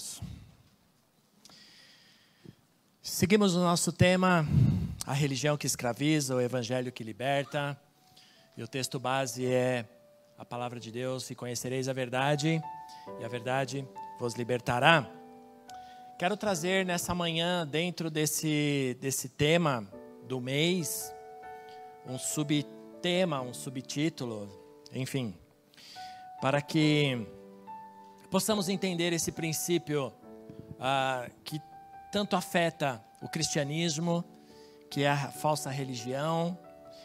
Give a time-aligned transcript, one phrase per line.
[0.00, 0.22] Deus.
[3.02, 4.46] Seguimos o nosso tema,
[5.06, 7.78] a religião que escraviza, o evangelho que liberta.
[8.56, 9.84] E o texto base é
[10.38, 12.62] a palavra de Deus: e conhecereis a verdade,
[13.20, 13.86] e a verdade
[14.18, 15.06] vos libertará.
[16.18, 19.86] Quero trazer nessa manhã, dentro desse, desse tema
[20.26, 21.12] do mês,
[22.06, 24.48] um subtema, um subtítulo,
[24.94, 25.34] enfim,
[26.40, 27.26] para que
[28.30, 30.12] possamos entender esse princípio
[30.78, 31.60] ah, que
[32.12, 34.24] tanto afeta o cristianismo,
[34.90, 36.56] que é a falsa religião,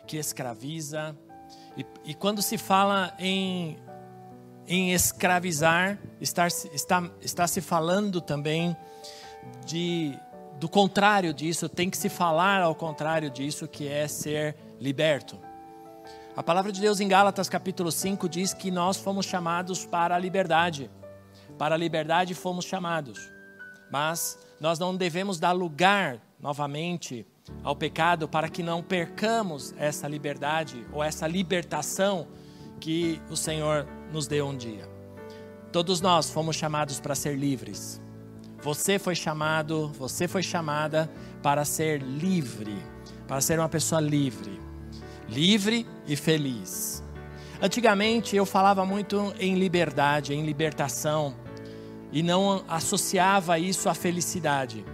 [0.07, 1.15] que escraviza.
[1.75, 3.77] E, e quando se fala em,
[4.67, 8.75] em escravizar, está, está, está se falando também
[9.65, 10.17] de,
[10.59, 15.39] do contrário disso, tem que se falar ao contrário disso, que é ser liberto.
[16.35, 20.19] A palavra de Deus em Gálatas capítulo 5 diz que nós fomos chamados para a
[20.19, 20.89] liberdade.
[21.57, 23.31] Para a liberdade fomos chamados,
[23.91, 27.25] mas nós não devemos dar lugar novamente
[27.63, 32.27] ao pecado para que não percamos essa liberdade ou essa libertação
[32.79, 34.89] que o Senhor nos deu um dia.
[35.71, 38.01] Todos nós fomos chamados para ser livres.
[38.61, 41.09] Você foi chamado, você foi chamada
[41.41, 42.75] para ser livre,
[43.27, 44.59] para ser uma pessoa livre,
[45.29, 47.03] livre e feliz.
[47.61, 51.35] Antigamente eu falava muito em liberdade, em libertação,
[52.15, 54.85] e não associava isso à felicidade.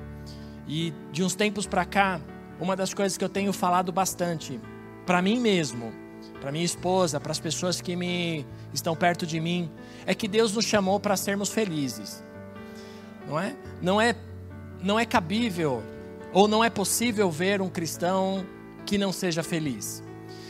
[0.68, 2.20] E de uns tempos para cá,
[2.60, 4.60] uma das coisas que eu tenho falado bastante,
[5.06, 5.94] para mim mesmo,
[6.42, 8.44] para minha esposa, para as pessoas que me
[8.74, 9.70] estão perto de mim,
[10.04, 12.24] é que Deus nos chamou para sermos felizes.
[13.28, 13.56] Não é?
[13.80, 14.16] Não é
[14.82, 15.84] não é cabível
[16.34, 18.44] ou não é possível ver um cristão
[18.84, 20.02] que não seja feliz.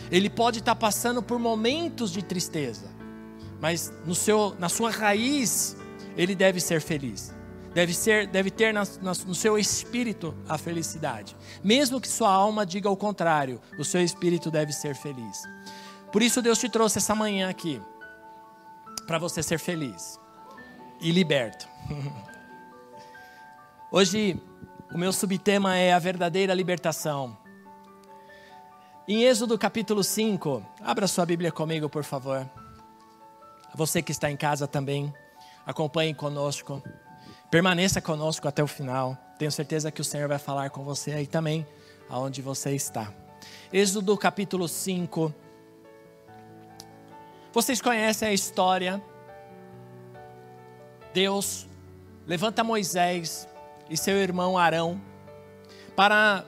[0.09, 2.87] Ele pode estar passando por momentos de tristeza,
[3.59, 5.75] mas no seu, na sua raiz
[6.17, 7.33] ele deve ser feliz.
[7.73, 11.38] Deve, ser, deve ter na, na, no seu espírito a felicidade.
[11.63, 15.44] Mesmo que sua alma diga o contrário, o seu espírito deve ser feliz.
[16.11, 17.81] Por isso Deus te trouxe essa manhã aqui,
[19.07, 20.19] para você ser feliz
[20.99, 21.66] e liberto.
[23.89, 24.38] Hoje,
[24.93, 27.38] o meu subtema é a verdadeira libertação.
[29.07, 32.49] Em Êxodo capítulo 5, abra sua Bíblia comigo, por favor.
[33.73, 35.13] Você que está em casa também
[35.66, 36.81] acompanhe conosco,
[37.49, 39.17] permaneça conosco até o final.
[39.38, 41.66] Tenho certeza que o Senhor vai falar com você aí também,
[42.09, 43.11] aonde você está.
[43.72, 45.33] Êxodo capítulo 5.
[47.53, 49.01] Vocês conhecem a história?
[51.13, 51.67] Deus
[52.25, 53.47] levanta Moisés
[53.89, 55.01] e seu irmão Arão
[55.95, 56.45] para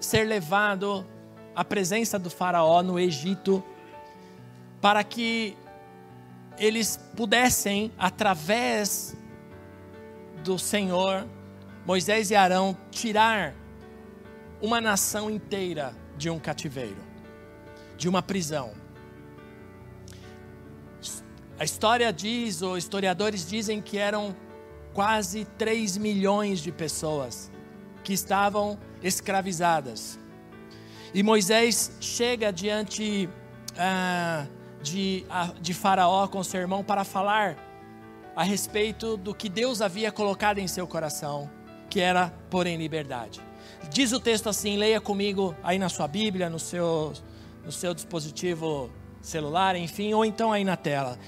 [0.00, 1.06] ser levado
[1.54, 3.62] à presença do Faraó no Egito,
[4.80, 5.56] para que
[6.58, 9.16] eles pudessem, através
[10.42, 11.26] do Senhor,
[11.86, 13.54] Moisés e Arão, tirar
[14.60, 17.02] uma nação inteira de um cativeiro,
[17.96, 18.72] de uma prisão.
[21.58, 24.34] A história diz, ou historiadores dizem que eram
[24.92, 27.50] quase 3 milhões de pessoas
[28.04, 30.18] que estavam escravizadas.
[31.12, 33.28] E Moisés chega diante
[33.76, 34.46] ah,
[34.82, 35.24] de,
[35.60, 37.56] de Faraó com seu irmão para falar
[38.34, 41.50] a respeito do que Deus havia colocado em seu coração,
[41.90, 43.40] que era pôr em liberdade.
[43.90, 47.12] Diz o texto assim, leia comigo aí na sua Bíblia, no seu,
[47.64, 48.90] no seu dispositivo
[49.20, 51.18] celular, enfim, ou então aí na tela.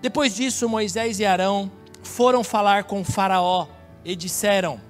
[0.00, 1.70] Depois disso, Moisés e Arão
[2.02, 3.66] foram falar com Faraó
[4.04, 4.80] e disseram: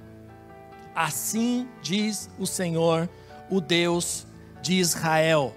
[0.94, 3.08] Assim diz o Senhor,
[3.50, 4.26] o Deus
[4.62, 5.54] de Israel: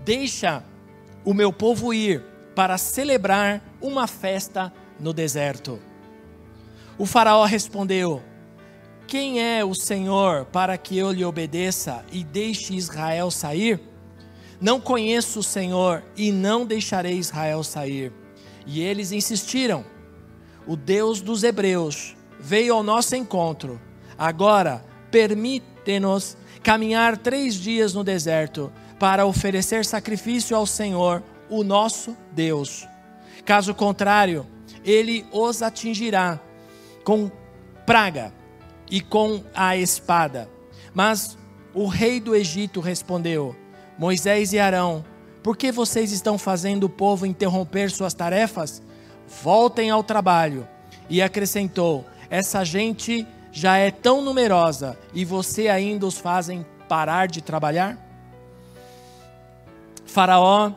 [0.00, 0.64] Deixa
[1.24, 2.22] o meu povo ir
[2.54, 5.78] para celebrar uma festa no deserto.
[6.98, 8.22] O Faraó respondeu:
[9.06, 13.80] Quem é o Senhor para que eu lhe obedeça e deixe Israel sair?
[14.60, 18.12] Não conheço o Senhor e não deixarei Israel sair.
[18.66, 19.84] E eles insistiram:
[20.66, 23.80] O Deus dos Hebreus veio ao nosso encontro.
[24.16, 28.72] Agora, permite-nos caminhar três dias no deserto
[29.02, 32.86] para oferecer sacrifício ao Senhor, o nosso Deus.
[33.44, 34.46] Caso contrário,
[34.84, 36.38] ele os atingirá
[37.02, 37.28] com
[37.84, 38.32] praga
[38.88, 40.48] e com a espada.
[40.94, 41.36] Mas
[41.74, 43.56] o rei do Egito respondeu:
[43.98, 45.04] Moisés e Arão,
[45.42, 48.80] por que vocês estão fazendo o povo interromper suas tarefas?
[49.42, 50.68] Voltem ao trabalho.
[51.10, 57.42] E acrescentou: Essa gente já é tão numerosa e você ainda os fazem parar de
[57.42, 58.11] trabalhar?
[60.12, 60.74] Faraó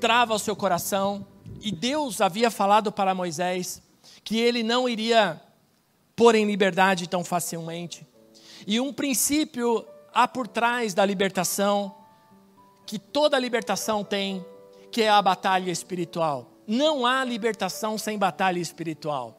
[0.00, 1.26] trava o seu coração
[1.60, 3.82] e Deus havia falado para Moisés
[4.22, 5.42] que ele não iria
[6.14, 8.06] pôr em liberdade tão facilmente.
[8.64, 9.84] E um princípio
[10.14, 11.96] há por trás da libertação,
[12.86, 14.44] que toda libertação tem,
[14.92, 16.52] que é a batalha espiritual.
[16.64, 19.36] Não há libertação sem batalha espiritual.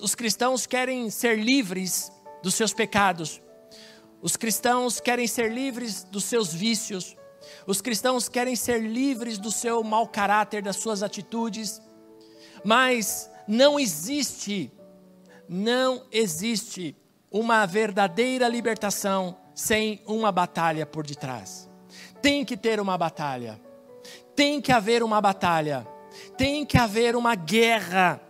[0.00, 2.12] Os cristãos querem ser livres
[2.44, 3.40] dos seus pecados.
[4.20, 7.16] Os cristãos querem ser livres dos seus vícios.
[7.66, 11.80] Os cristãos querem ser livres do seu mau caráter, das suas atitudes.
[12.64, 14.72] Mas não existe,
[15.48, 16.96] não existe
[17.30, 21.70] uma verdadeira libertação sem uma batalha por detrás.
[22.20, 23.60] Tem que ter uma batalha.
[24.34, 25.86] Tem que haver uma batalha.
[26.36, 28.20] Tem que haver uma guerra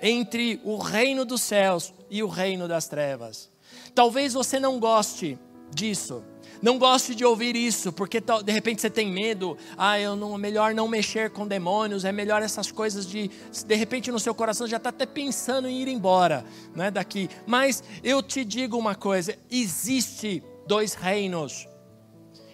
[0.00, 3.53] entre o reino dos céus e o reino das trevas.
[3.94, 5.38] Talvez você não goste
[5.70, 6.22] disso.
[6.60, 9.56] Não goste de ouvir isso, porque de repente você tem medo.
[9.76, 12.04] Ah, eu não, melhor não mexer com demônios.
[12.04, 13.30] É melhor essas coisas de,
[13.66, 16.44] de repente no seu coração já está até pensando em ir embora,
[16.74, 17.28] né, daqui.
[17.46, 21.68] Mas eu te digo uma coisa: existe dois reinos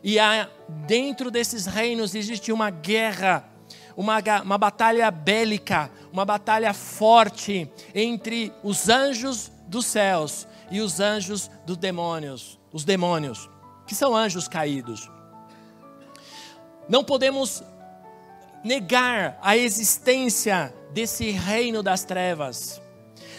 [0.02, 0.48] e há
[0.86, 3.48] dentro desses reinos existe uma guerra,
[3.96, 11.50] uma, uma batalha bélica, uma batalha forte entre os anjos dos céus e os anjos
[11.66, 13.48] dos demônios, os demônios
[13.86, 15.10] que são anjos caídos.
[16.88, 17.62] Não podemos
[18.62, 22.80] negar a existência desse reino das trevas.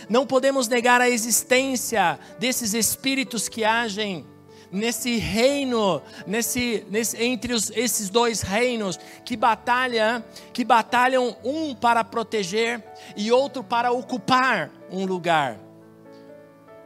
[0.09, 4.25] Não podemos negar a existência desses espíritos que agem
[4.71, 10.23] nesse reino, nesse, nesse entre os, esses dois reinos que batalham,
[10.53, 12.83] que batalham um para proteger
[13.15, 15.70] e outro para ocupar um lugar.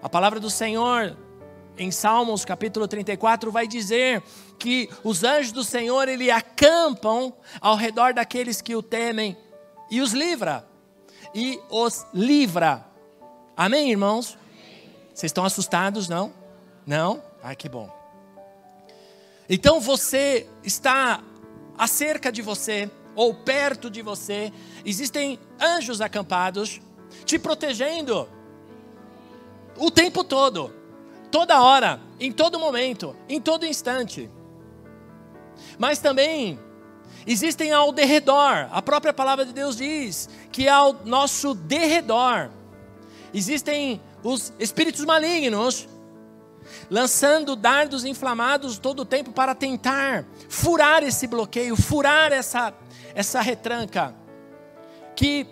[0.06, 1.18] A palavra do Senhor
[1.75, 4.22] em Salmos capítulo 34 vai dizer
[4.60, 9.36] que os anjos do Senhor ele acampam ao redor daqueles que o temem
[9.90, 10.63] e os livra.
[11.34, 12.86] E os livra.
[13.57, 14.38] Amém, irmãos?
[15.12, 16.31] Vocês estão assustados, não?
[16.86, 17.24] Não?
[17.42, 17.90] Ai, que bom.
[19.50, 21.24] Então você está
[21.75, 24.54] acerca de você ou perto de você,
[24.86, 26.80] existem anjos acampados
[27.25, 28.30] te protegendo
[29.77, 30.74] o tempo todo
[31.36, 34.31] toda hora, em todo momento, em todo instante.
[35.77, 36.57] Mas também
[37.27, 42.51] existem ao derredor, a própria palavra de Deus diz que ao nosso derredor
[43.33, 45.89] existem os espíritos malignos
[46.89, 52.74] lançando dardos inflamados todo o tempo para tentar furar esse bloqueio, furar essa,
[53.13, 54.16] essa retranca.
[55.18, 55.45] Que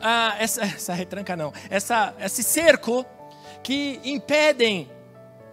[0.00, 3.04] ah, essa, essa retranca não, essa, esse cerco
[3.64, 4.90] que impedem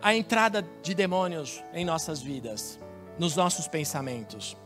[0.01, 2.77] a entrada de demônios em nossas vidas,
[3.17, 4.57] nos nossos pensamentos.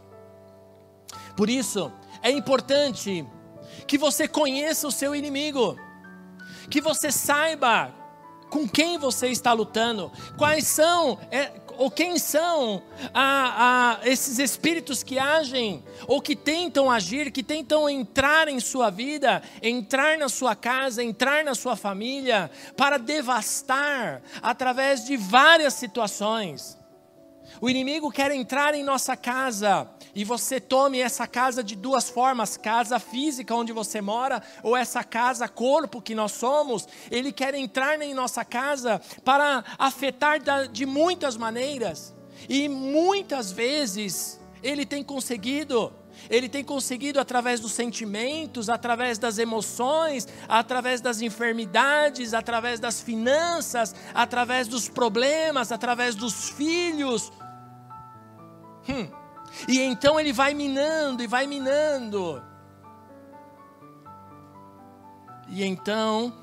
[1.37, 1.91] Por isso,
[2.23, 3.25] é importante
[3.87, 5.77] que você conheça o seu inimigo,
[6.71, 7.93] que você saiba
[8.49, 12.81] com quem você está lutando, quais são, é, ou quem são
[13.13, 18.89] a, a, esses espíritos que agem, ou que tentam agir, que tentam entrar em sua
[18.89, 26.77] vida, entrar na sua casa, entrar na sua família, para devastar através de várias situações.
[27.61, 32.55] O inimigo quer entrar em nossa casa e você tome essa casa de duas formas:
[32.55, 36.87] casa física onde você mora, ou essa casa corpo que nós somos.
[37.11, 40.39] Ele quer entrar em nossa casa para afetar
[40.71, 42.15] de muitas maneiras,
[42.47, 45.93] e muitas vezes ele tem conseguido.
[46.29, 53.93] Ele tem conseguido através dos sentimentos, através das emoções, através das enfermidades, através das finanças,
[54.13, 57.33] através dos problemas, através dos filhos.
[58.87, 59.24] Hum.
[59.67, 62.43] E então ele vai minando e vai minando.
[65.47, 66.33] E então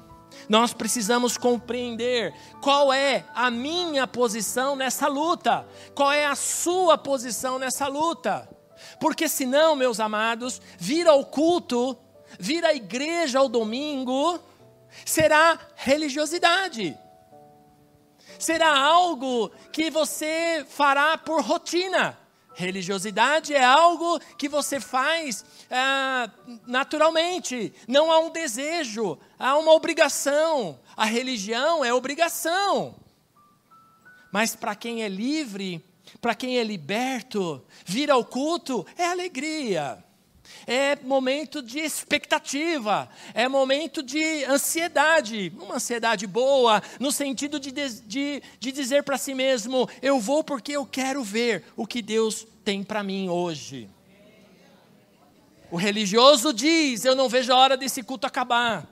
[0.49, 7.59] nós precisamos compreender qual é a minha posição nessa luta, qual é a sua posição
[7.59, 8.49] nessa luta.
[8.99, 11.97] Porque senão, meus amados, vir ao culto,
[12.39, 14.41] vir à igreja ao domingo,
[15.05, 16.99] será religiosidade
[18.43, 22.19] será algo que você fará por rotina.
[22.55, 26.31] Religiosidade é algo que você faz ah,
[26.67, 30.79] naturalmente, não há um desejo, há uma obrigação.
[30.97, 32.95] A religião é obrigação.
[34.31, 35.83] Mas para quem é livre,
[36.21, 40.05] para quem é liberto, vir ao culto é alegria
[40.67, 48.43] é momento de expectativa, é momento de ansiedade, uma ansiedade boa, no sentido de, de,
[48.59, 52.83] de dizer para si mesmo: eu vou porque eu quero ver o que Deus tem
[52.83, 53.89] para mim hoje.
[55.71, 58.89] O religioso diz: eu não vejo a hora desse culto acabar.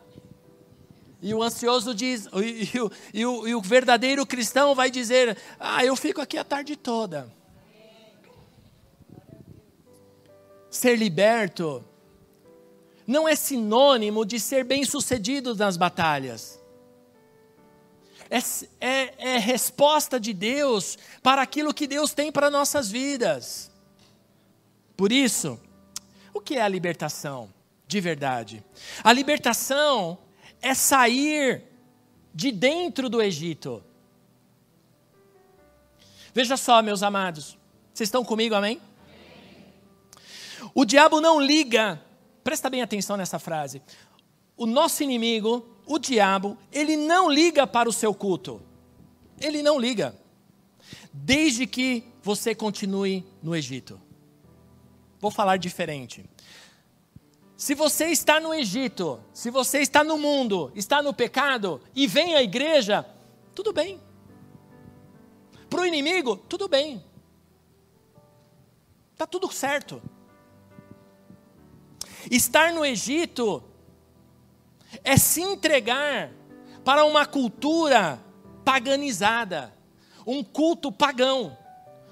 [1.23, 2.71] E o ansioso diz, e, e,
[3.21, 7.40] e, o, e o verdadeiro cristão vai dizer: ah, eu fico aqui a tarde toda.
[10.71, 11.85] Ser liberto
[13.07, 16.61] não é sinônimo de ser bem-sucedido nas batalhas.
[18.31, 18.39] É,
[18.81, 23.69] é, é, resposta de Deus para aquilo que Deus tem para nossas vidas.
[24.97, 25.61] Por isso,
[26.33, 27.53] o que é a libertação
[27.89, 28.65] de verdade?
[29.03, 30.17] A libertação
[30.63, 31.65] é sair
[32.33, 33.83] de dentro do Egito.
[36.33, 37.59] Veja só, meus amados,
[37.93, 38.81] vocês estão comigo, amém?
[40.75, 42.01] O diabo não liga,
[42.43, 43.83] presta bem atenção nessa frase.
[44.57, 48.63] O nosso inimigo, o diabo, ele não liga para o seu culto.
[49.41, 50.15] Ele não liga.
[51.13, 54.01] Desde que você continue no Egito.
[55.19, 56.25] Vou falar diferente.
[57.57, 62.35] Se você está no Egito, se você está no mundo, está no pecado e vem
[62.35, 63.07] à igreja,
[63.55, 64.01] tudo bem.
[65.69, 67.05] Para o inimigo, tudo bem.
[69.13, 70.03] Está tudo certo.
[72.29, 73.63] Estar no Egito
[75.05, 76.33] é se entregar
[76.85, 78.21] para uma cultura
[78.65, 79.73] paganizada,
[80.27, 81.57] um culto pagão,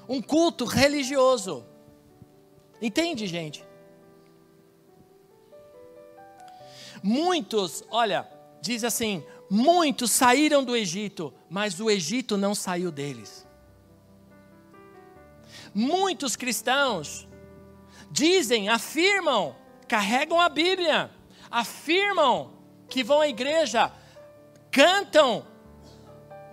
[0.09, 1.65] um culto religioso.
[2.81, 3.65] Entende, gente?
[7.03, 8.29] Muitos, olha,
[8.61, 13.47] diz assim: muitos saíram do Egito, mas o Egito não saiu deles.
[15.75, 17.29] Muitos cristãos
[18.11, 19.55] dizem, afirmam
[19.89, 21.11] carregam a Bíblia,
[21.51, 22.53] afirmam
[22.89, 23.91] que vão à igreja,
[24.71, 25.45] cantam.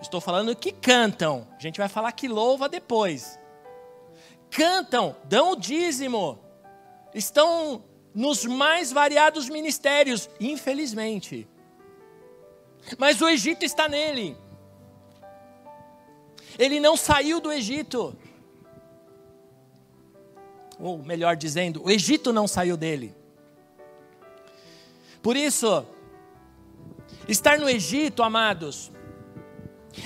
[0.00, 3.38] Estou falando que cantam, a gente vai falar que louva depois.
[4.50, 6.38] Cantam, dão o dízimo,
[7.14, 11.48] estão nos mais variados ministérios, infelizmente.
[12.98, 14.36] Mas o Egito está nele.
[16.58, 18.16] Ele não saiu do Egito.
[20.78, 23.15] Ou melhor dizendo, o Egito não saiu dele.
[25.26, 25.84] Por isso,
[27.26, 28.92] estar no Egito, amados,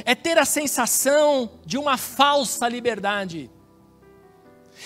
[0.06, 3.50] é ter a sensação de uma falsa liberdade.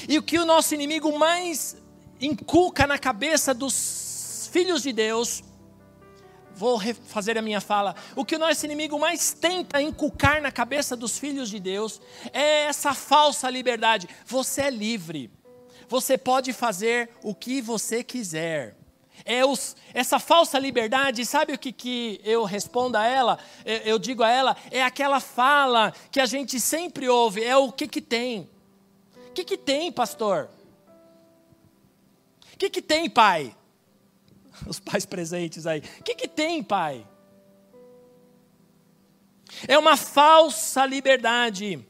[0.09, 1.77] E o que o nosso inimigo mais
[2.21, 5.45] inculca na cabeça dos filhos de Deus,
[6.53, 10.97] vou fazer a minha fala, o que o nosso inimigo mais tenta inculcar na cabeça
[10.97, 12.01] dos filhos de Deus
[12.33, 14.09] é essa falsa liberdade.
[14.27, 15.31] Você é livre,
[15.89, 18.83] você pode fazer o que você quiser.
[19.25, 23.39] É os, essa falsa liberdade, sabe o que, que eu respondo a ela?
[23.65, 27.73] Eu, eu digo a ela, é aquela fala que a gente sempre ouve, é o
[27.73, 28.51] que que tem.
[29.29, 30.51] O que que tem, pastor?
[32.53, 33.57] O que que tem, pai?
[34.67, 35.81] Os pais presentes aí.
[36.01, 37.07] O que que tem, pai?
[39.67, 41.85] É uma falsa liberdade.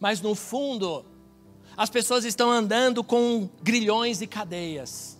[0.00, 1.04] Mas no fundo,
[1.76, 5.17] as pessoas estão andando com grilhões e cadeias.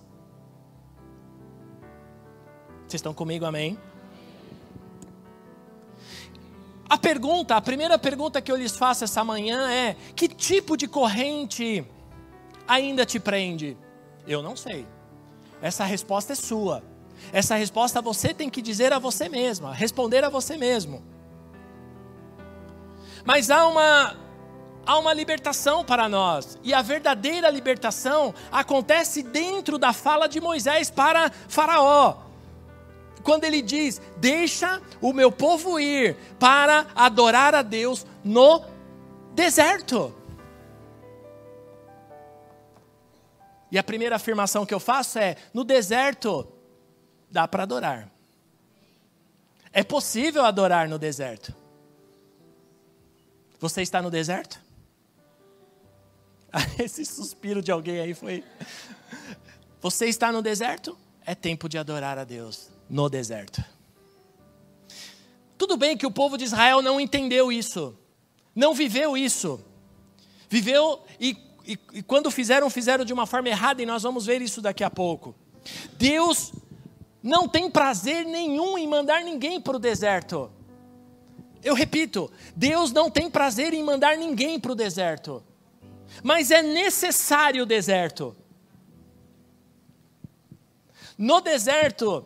[2.89, 3.79] Vocês estão comigo, amém?
[6.89, 10.89] A pergunta, a primeira pergunta que eu lhes faço essa manhã é: que tipo de
[10.89, 11.87] corrente
[12.67, 13.77] ainda te prende?
[14.27, 14.87] Eu não sei.
[15.61, 16.83] Essa resposta é sua.
[17.31, 21.03] Essa resposta você tem que dizer a você mesma, responder a você mesmo.
[23.23, 24.17] Mas há uma
[24.87, 30.89] há uma libertação para nós, e a verdadeira libertação acontece dentro da fala de Moisés
[30.91, 32.28] para Faraó
[33.23, 38.65] quando ele diz: Deixa o meu povo ir para adorar a Deus no
[39.35, 40.15] deserto.
[43.71, 46.47] E a primeira afirmação que eu faço é: no deserto
[47.31, 48.11] dá para adorar.
[49.73, 51.55] É possível adorar no deserto.
[53.61, 54.61] Você está no deserto?
[56.79, 58.43] Esse suspiro de alguém aí foi.
[59.81, 60.97] Você está no deserto?
[61.25, 63.63] É tempo de adorar a Deus no deserto.
[65.57, 67.97] Tudo bem que o povo de Israel não entendeu isso,
[68.55, 69.61] não viveu isso.
[70.49, 74.41] Viveu e, e, e quando fizeram, fizeram de uma forma errada, e nós vamos ver
[74.41, 75.35] isso daqui a pouco.
[75.95, 76.53] Deus
[77.23, 80.51] não tem prazer nenhum em mandar ninguém para o deserto.
[81.63, 85.43] Eu repito, Deus não tem prazer em mandar ninguém para o deserto.
[86.23, 88.35] Mas é necessário o deserto.
[91.19, 92.25] No deserto,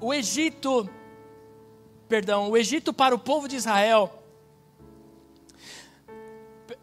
[0.00, 0.88] o Egito,
[2.08, 4.22] perdão, o Egito para o povo de Israel,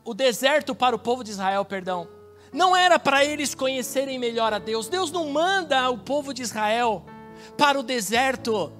[0.03, 2.07] o deserto para o povo de Israel, perdão,
[2.51, 4.87] não era para eles conhecerem melhor a Deus.
[4.87, 7.05] Deus não manda o povo de Israel
[7.57, 8.71] para o deserto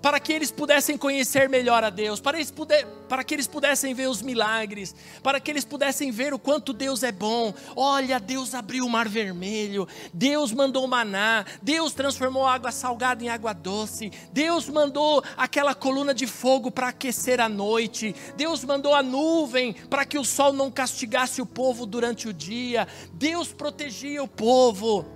[0.00, 3.94] para que eles pudessem conhecer melhor a Deus, para, eles puder, para que eles pudessem
[3.94, 7.52] ver os milagres, para que eles pudessem ver o quanto Deus é bom.
[7.76, 13.52] Olha, Deus abriu o mar vermelho, Deus mandou maná, Deus transformou água salgada em água
[13.52, 19.72] doce, Deus mandou aquela coluna de fogo para aquecer a noite, Deus mandou a nuvem
[19.72, 25.06] para que o sol não castigasse o povo durante o dia, Deus protegia o povo.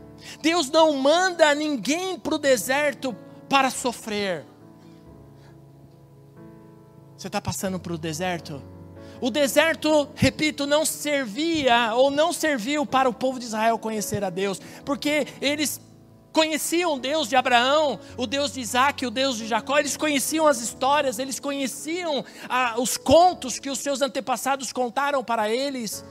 [0.40, 3.14] Deus não manda ninguém para o deserto
[3.48, 4.53] para sofrer.
[7.24, 8.62] Você está passando para o deserto?
[9.18, 14.28] O deserto, repito, não servia ou não serviu para o povo de Israel conhecer a
[14.28, 15.80] Deus, porque eles
[16.34, 20.46] conheciam o Deus de Abraão, o Deus de Isaac, o Deus de Jacó, eles conheciam
[20.46, 26.04] as histórias, eles conheciam ah, os contos que os seus antepassados contaram para eles.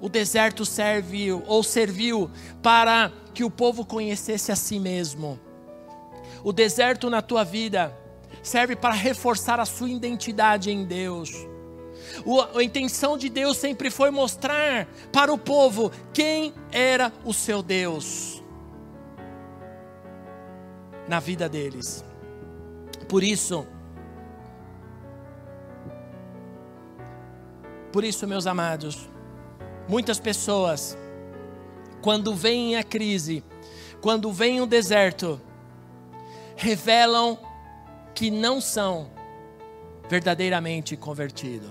[0.00, 2.28] O deserto serviu ou serviu
[2.60, 5.38] para que o povo conhecesse a si mesmo.
[6.42, 8.01] O deserto na tua vida
[8.42, 11.30] serve para reforçar a sua identidade em Deus.
[12.54, 18.42] a intenção de Deus sempre foi mostrar para o povo quem era o seu Deus
[21.08, 22.04] na vida deles.
[23.08, 23.66] Por isso,
[27.92, 29.08] por isso, meus amados,
[29.88, 30.96] muitas pessoas,
[32.00, 33.44] quando vem a crise,
[34.00, 35.40] quando vem o deserto,
[36.56, 37.38] revelam
[38.14, 39.10] que não são
[40.08, 41.70] verdadeiramente convertidos.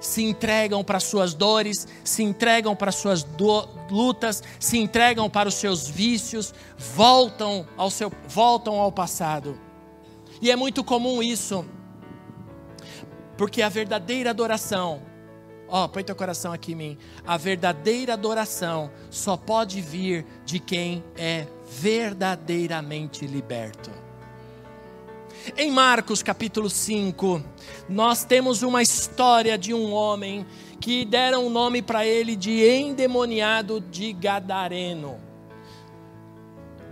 [0.00, 3.26] Se entregam para suas dores, se entregam para suas
[3.90, 9.58] lutas, se entregam para os seus vícios, voltam ao seu voltam ao passado.
[10.40, 11.64] E é muito comum isso.
[13.36, 15.02] Porque a verdadeira adoração,
[15.68, 16.98] ó, põe teu coração aqui em mim.
[17.26, 23.90] A verdadeira adoração só pode vir de quem é verdadeiramente liberto.
[25.54, 27.40] Em Marcos capítulo 5,
[27.88, 30.44] nós temos uma história de um homem
[30.80, 35.20] que deram o nome para ele de endemoniado de Gadareno.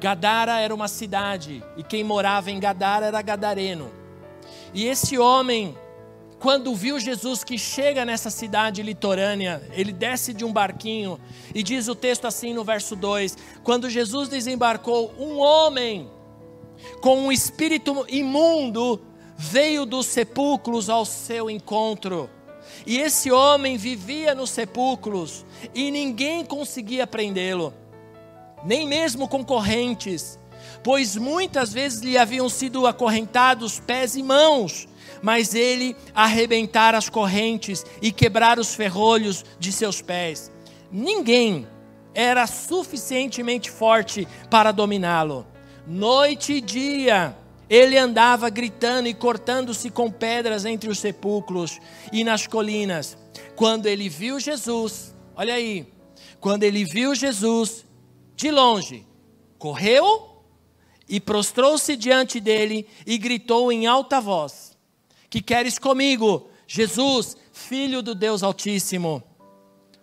[0.00, 3.90] Gadara era uma cidade e quem morava em Gadara era Gadareno.
[4.72, 5.76] E esse homem,
[6.38, 11.18] quando viu Jesus que chega nessa cidade litorânea, ele desce de um barquinho
[11.52, 16.08] e diz o texto assim no verso 2: Quando Jesus desembarcou, um homem
[17.00, 19.00] com um espírito imundo,
[19.36, 22.30] veio dos sepulcros ao seu encontro.
[22.86, 25.44] E esse homem vivia nos sepulcros
[25.74, 27.72] e ninguém conseguia prendê-lo,
[28.64, 30.38] nem mesmo concorrentes,
[30.82, 34.88] pois muitas vezes lhe haviam sido acorrentados pés e mãos,
[35.22, 40.50] mas ele arrebentara as correntes e quebrar os ferrolhos de seus pés.
[40.90, 41.66] Ninguém
[42.14, 45.53] era suficientemente forte para dominá-lo
[45.86, 47.36] noite e dia.
[47.68, 51.80] Ele andava gritando e cortando-se com pedras entre os sepulcros
[52.12, 53.16] e nas colinas.
[53.56, 55.86] Quando ele viu Jesus, olha aí,
[56.40, 57.84] quando ele viu Jesus
[58.36, 59.06] de longe,
[59.58, 60.42] correu
[61.08, 64.76] e prostrou-se diante dele e gritou em alta voz:
[65.30, 69.22] Que queres comigo, Jesus, filho do Deus Altíssimo?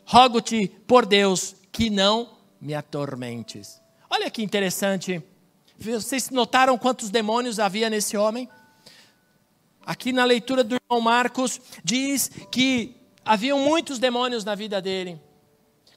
[0.05, 3.79] Rogo-te por Deus que não me atormentes.
[4.09, 5.23] Olha que interessante
[5.81, 8.47] vocês notaram quantos demônios havia nesse homem?
[9.83, 15.19] Aqui na leitura do irmão Marcos, diz que haviam muitos demônios na vida dele.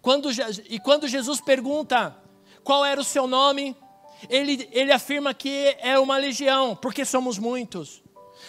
[0.00, 0.30] Quando,
[0.70, 2.16] e quando Jesus pergunta
[2.62, 3.76] qual era o seu nome,
[4.28, 8.02] ele, ele afirma que é uma legião, porque somos muitos.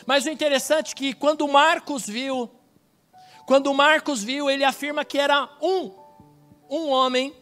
[0.05, 2.49] Mas o interessante é que quando Marcos viu,
[3.45, 5.91] quando Marcos viu, ele afirma que era um,
[6.69, 7.33] um homem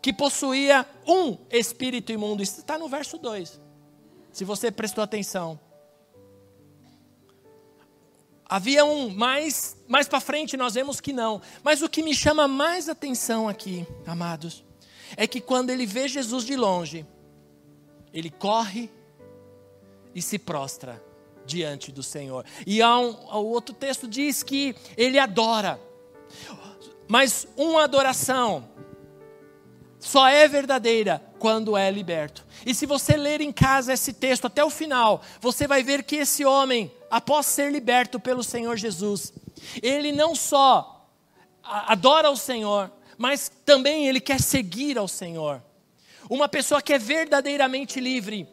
[0.00, 2.42] que possuía um espírito imundo.
[2.42, 3.60] Isso está no verso 2.
[4.32, 5.58] Se você prestou atenção.
[8.48, 11.40] Havia um, mais, mais para frente nós vemos que não.
[11.62, 14.64] Mas o que me chama mais atenção aqui, amados,
[15.16, 17.04] é que quando ele vê Jesus de longe,
[18.12, 18.90] ele corre
[20.14, 21.02] e se prostra
[21.44, 22.44] diante do Senhor.
[22.66, 25.80] E há um, o outro texto diz que ele adora.
[27.06, 28.68] Mas uma adoração
[30.08, 32.42] só é verdadeira quando é liberto.
[32.64, 36.16] E se você ler em casa esse texto até o final, você vai ver que
[36.16, 39.34] esse homem, após ser liberto pelo Senhor Jesus,
[39.82, 41.06] ele não só
[41.62, 45.62] adora o Senhor, mas também ele quer seguir ao Senhor.
[46.30, 48.48] Uma pessoa que é verdadeiramente livre,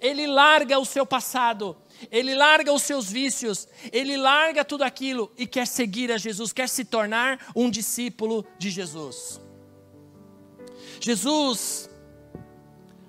[0.00, 1.76] ele larga o seu passado,
[2.10, 6.68] ele larga os seus vícios, ele larga tudo aquilo e quer seguir a Jesus, quer
[6.68, 9.45] se tornar um discípulo de Jesus.
[11.06, 11.88] Jesus,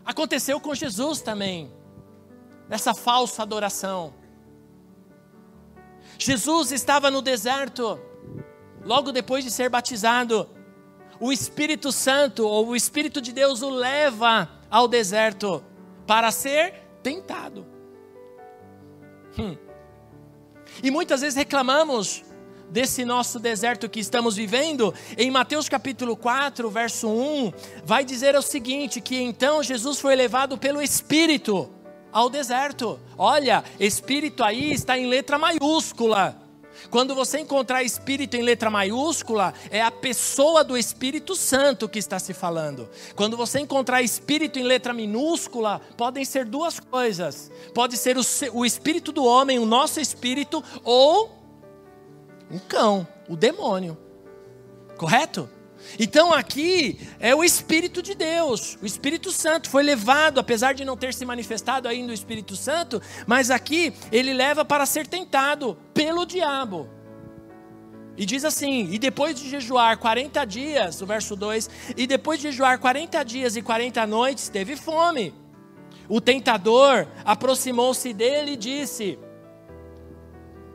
[0.05, 1.73] aconteceu com Jesus também,
[2.69, 4.13] nessa falsa adoração.
[6.15, 7.99] Jesus estava no deserto,
[8.85, 10.47] logo depois de ser batizado,
[11.19, 15.63] o Espírito Santo, ou o Espírito de Deus, o leva ao deserto
[16.05, 17.65] para ser tentado.
[19.39, 19.57] Hum.
[20.83, 22.23] E muitas vezes reclamamos
[22.69, 27.53] desse nosso deserto que estamos vivendo, em Mateus capítulo 4, verso 1,
[27.83, 31.69] vai dizer o seguinte: que então Jesus foi levado pelo Espírito
[32.11, 32.99] ao deserto.
[33.17, 36.47] Olha, Espírito aí está em letra maiúscula.
[36.89, 42.19] Quando você encontrar Espírito em letra maiúscula, é a pessoa do Espírito Santo que está
[42.19, 42.89] se falando.
[43.15, 48.21] Quando você encontrar Espírito em letra minúscula, podem ser duas coisas: pode ser o,
[48.53, 51.36] o Espírito do homem, o nosso Espírito, ou
[52.49, 53.97] um cão, o demônio.
[54.97, 55.49] Correto?
[55.99, 60.97] Então aqui é o Espírito de Deus, o Espírito Santo foi levado, apesar de não
[60.97, 66.25] ter se manifestado ainda o Espírito Santo, mas aqui ele leva para ser tentado pelo
[66.25, 66.89] diabo.
[68.17, 72.51] E diz assim: e depois de jejuar 40 dias, o verso 2: e depois de
[72.51, 75.33] jejuar 40 dias e 40 noites, teve fome.
[76.09, 79.19] O tentador aproximou-se dele e disse: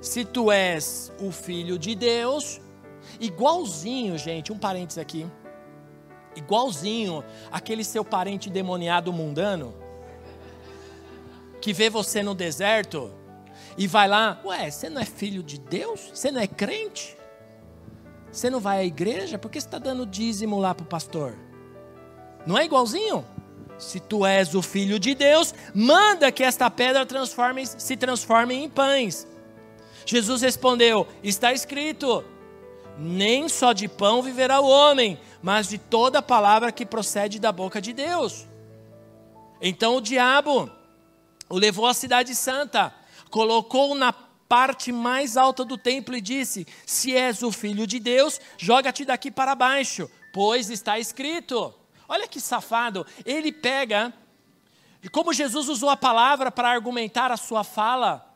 [0.03, 2.61] Se tu és o filho de Deus,
[3.21, 5.27] Igualzinho, gente, um parênteses aqui.
[6.35, 9.75] Igualzinho aquele seu parente demoniado mundano
[11.61, 13.13] que vê você no deserto
[13.79, 16.11] e vai lá, ué, você não é filho de Deus?
[16.13, 17.17] Você não é crente?
[18.33, 19.39] Você não vai à igreja?
[19.39, 21.37] Por que você está dando dízimo lá para o pastor?
[22.45, 23.25] Não é igualzinho?
[23.79, 28.69] Se tu és o filho de Deus, manda que esta pedra transforme, se transforme em
[28.69, 29.27] pães.
[30.05, 32.25] Jesus respondeu: Está escrito:
[32.99, 37.81] nem só de pão viverá o homem, mas de toda palavra que procede da boca
[37.81, 38.47] de Deus.
[39.61, 40.71] Então o diabo
[41.49, 42.95] o levou à cidade santa,
[43.31, 48.41] colocou na parte mais alta do templo e disse: Se és o filho de Deus,
[48.57, 51.75] joga-te daqui para baixo, pois está escrito.
[52.09, 54.13] Olha que safado, ele pega,
[55.03, 58.32] e como Jesus usou a palavra para argumentar a sua fala,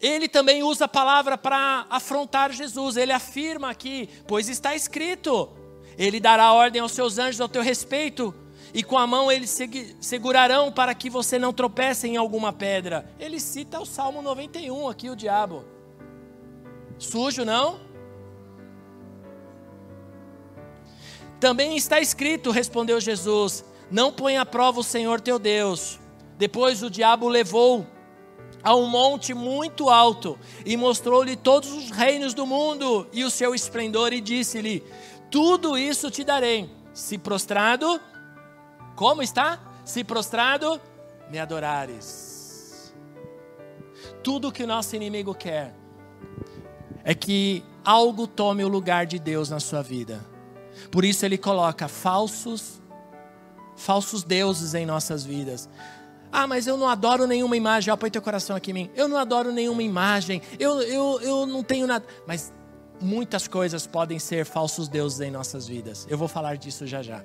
[0.00, 2.96] ele também usa a palavra para afrontar Jesus.
[2.96, 5.48] Ele afirma aqui, pois está escrito:
[5.96, 8.32] Ele dará ordem aos seus anjos ao teu respeito,
[8.72, 9.56] e com a mão eles
[10.00, 13.10] segurarão para que você não tropece em alguma pedra.
[13.18, 15.64] Ele cita o Salmo 91 aqui, o diabo.
[16.96, 17.80] Sujo, não?
[21.40, 25.98] Também está escrito, respondeu Jesus: Não ponha à prova o Senhor teu Deus.
[26.36, 27.84] Depois o diabo levou
[28.62, 33.54] a um monte muito alto e mostrou-lhe todos os reinos do mundo e o seu
[33.54, 34.84] esplendor e disse-lhe:
[35.30, 38.00] Tudo isso te darei, se prostrado,
[38.96, 39.60] como está?
[39.84, 40.80] Se prostrado,
[41.30, 42.94] me adorares.
[44.22, 45.74] Tudo que o nosso inimigo quer
[47.04, 50.24] é que algo tome o lugar de Deus na sua vida.
[50.90, 52.78] Por isso ele coloca falsos
[53.78, 55.68] falsos deuses em nossas vidas.
[56.30, 57.96] Ah, mas eu não adoro nenhuma imagem.
[57.96, 58.90] Põe teu coração aqui em mim.
[58.94, 60.42] Eu não adoro nenhuma imagem.
[60.58, 62.04] Eu, eu, eu não tenho nada.
[62.26, 62.52] Mas
[63.00, 66.06] muitas coisas podem ser falsos deuses em nossas vidas.
[66.10, 67.24] Eu vou falar disso já já.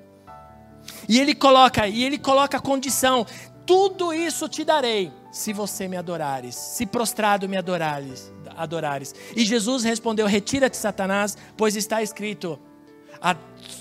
[1.08, 3.26] E ele coloca, e ele coloca a condição:
[3.66, 9.13] tudo isso te darei, se você me adorares, se prostrado me adorares, adorares.
[9.36, 12.60] E Jesus respondeu: Retira-te, Satanás, pois está escrito: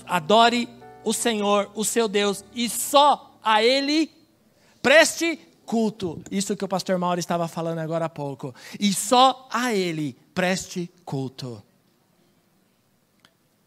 [0.05, 0.69] Adore
[1.03, 4.09] o Senhor, o seu Deus, e só a Ele
[4.83, 6.21] Preste culto.
[6.29, 8.53] Isso que o pastor Mauro estava falando agora há pouco.
[8.77, 11.63] E só a Ele preste culto.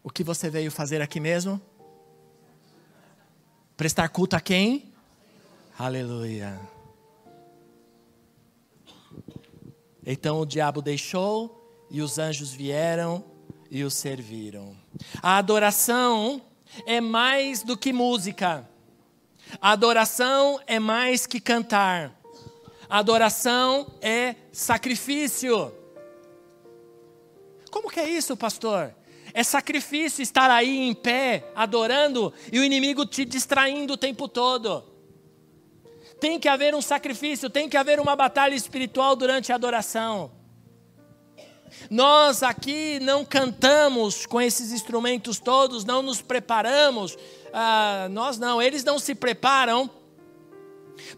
[0.04, 1.58] O que você veio fazer aqui mesmo?
[3.78, 4.92] Prestar culto a quem?
[5.78, 6.60] Aleluia.
[10.04, 13.24] Então o diabo deixou e os anjos vieram
[13.70, 14.76] e o serviram.
[15.22, 16.42] A adoração
[16.86, 18.68] é mais do que música.
[19.60, 22.14] Adoração é mais que cantar.
[22.88, 25.72] Adoração é sacrifício.
[27.70, 28.94] Como que é isso, pastor?
[29.34, 34.82] É sacrifício estar aí em pé, adorando, e o inimigo te distraindo o tempo todo.
[36.18, 40.30] Tem que haver um sacrifício, tem que haver uma batalha espiritual durante a adoração.
[41.90, 47.16] Nós aqui não cantamos com esses instrumentos todos, não nos preparamos.
[47.58, 49.90] Ah, nós não, eles não se preparam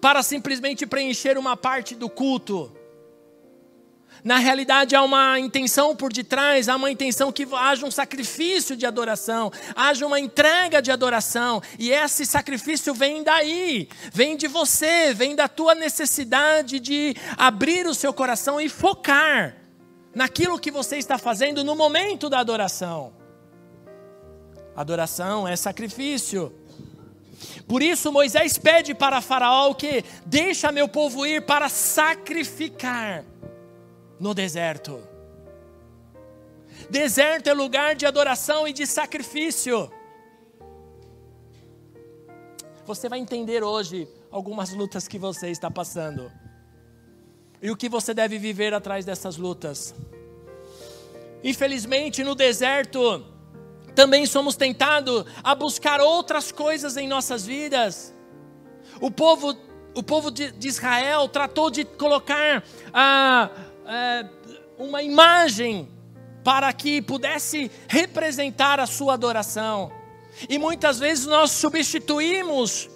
[0.01, 2.73] para simplesmente preencher uma parte do culto.
[4.23, 8.87] Na realidade, há uma intenção por detrás, há uma intenção que haja um sacrifício de
[8.87, 15.35] adoração, haja uma entrega de adoração, e esse sacrifício vem daí, vem de você, vem
[15.35, 19.57] da tua necessidade de abrir o seu coração e focar
[20.15, 23.18] naquilo que você está fazendo no momento da adoração.
[24.79, 26.53] Adoração é sacrifício.
[27.67, 33.25] Por isso Moisés pede para Faraó que deixa meu povo ir para sacrificar
[34.21, 35.03] no deserto.
[36.89, 39.91] Deserto é lugar de adoração e de sacrifício.
[42.87, 46.31] Você vai entender hoje algumas lutas que você está passando.
[47.61, 49.93] E o que você deve viver atrás dessas lutas.
[51.43, 53.38] Infelizmente, no deserto,
[53.99, 58.15] também somos tentados a buscar outras coisas em nossas vidas.
[59.01, 59.59] O povo,
[59.93, 62.63] o povo de, de Israel tratou de colocar.
[62.95, 63.51] Ah,
[63.85, 64.25] é,
[64.79, 65.89] uma imagem
[66.45, 69.91] para que pudesse representar a sua adoração.
[70.49, 72.89] E muitas vezes nós substituímos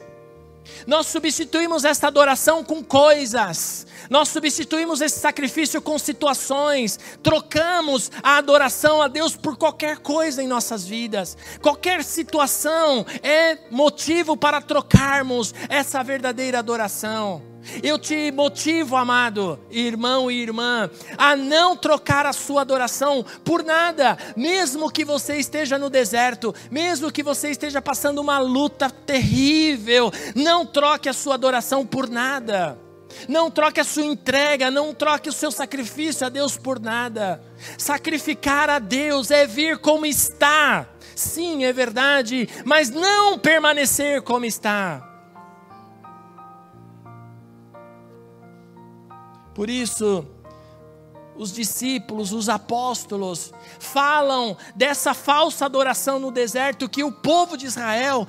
[0.87, 9.01] nós substituímos esta adoração com coisas, nós substituímos esse sacrifício com situações, trocamos a adoração
[9.01, 11.37] a Deus por qualquer coisa em nossas vidas.
[11.61, 17.52] Qualquer situação é motivo para trocarmos essa verdadeira adoração.
[17.83, 24.17] Eu te motivo, amado irmão e irmã, a não trocar a sua adoração por nada,
[24.37, 30.67] mesmo que você esteja no deserto, mesmo que você esteja passando uma luta terrível, não
[30.67, 32.79] troque a sua adoração por nada.
[33.29, 37.43] Não troque a sua entrega, não troque o seu sacrifício a Deus por nada.
[37.77, 40.89] Sacrificar a Deus é vir como está.
[41.15, 45.12] Sim, é verdade, mas não permanecer como está.
[49.55, 50.27] Por isso,
[51.37, 58.27] os discípulos, os apóstolos, falam dessa falsa adoração no deserto que o povo de Israel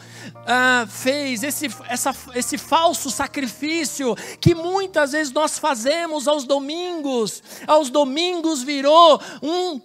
[0.48, 7.44] ah, fez, esse, essa, esse falso sacrifício que muitas vezes nós fazemos aos domingos.
[7.68, 9.82] Aos domingos virou um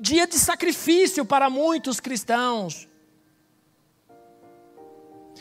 [0.00, 2.88] dia de sacrifício para muitos cristãos.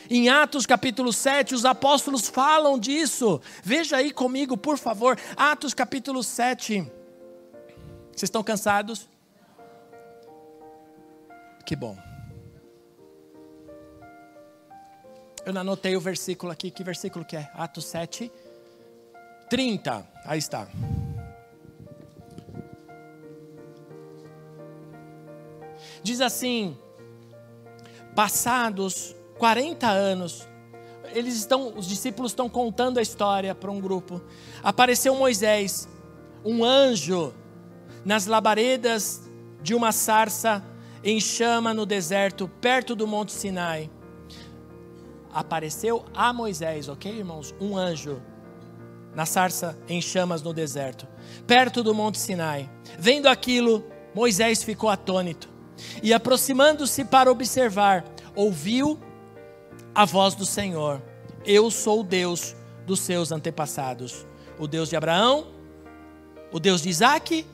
[0.09, 3.41] Em Atos capítulo 7, os apóstolos falam disso.
[3.63, 5.17] Veja aí comigo, por favor.
[5.35, 6.81] Atos capítulo 7.
[8.11, 9.07] Vocês estão cansados?
[11.65, 11.97] Que bom.
[15.45, 16.69] Eu não anotei o versículo aqui.
[16.69, 17.49] Que versículo que é?
[17.53, 18.31] Atos 7,
[19.49, 20.07] 30.
[20.25, 20.67] Aí está.
[26.01, 26.77] Diz assim:
[28.15, 30.47] Passados 40 anos,
[31.13, 34.21] eles estão, os discípulos estão contando a história para um grupo.
[34.63, 35.85] Apareceu Moisés,
[36.45, 37.33] um anjo,
[38.05, 39.29] nas labaredas
[39.61, 40.63] de uma sarça
[41.03, 43.91] em chama no deserto, perto do Monte Sinai.
[45.33, 47.53] Apareceu a Moisés, ok, irmãos?
[47.59, 48.21] Um anjo
[49.13, 51.05] na sarça em chamas no deserto,
[51.45, 52.69] perto do Monte Sinai.
[52.97, 53.83] Vendo aquilo,
[54.15, 55.49] Moisés ficou atônito
[56.01, 58.97] e, aproximando-se para observar, ouviu
[59.93, 61.01] a voz do Senhor:
[61.45, 64.25] Eu sou o Deus dos seus antepassados,
[64.59, 65.47] o Deus de Abraão,
[66.51, 67.45] o Deus de Isaac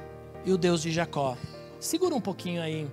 [0.45, 1.37] e o Deus de Jacó.
[1.79, 2.89] Segura um pouquinho aí.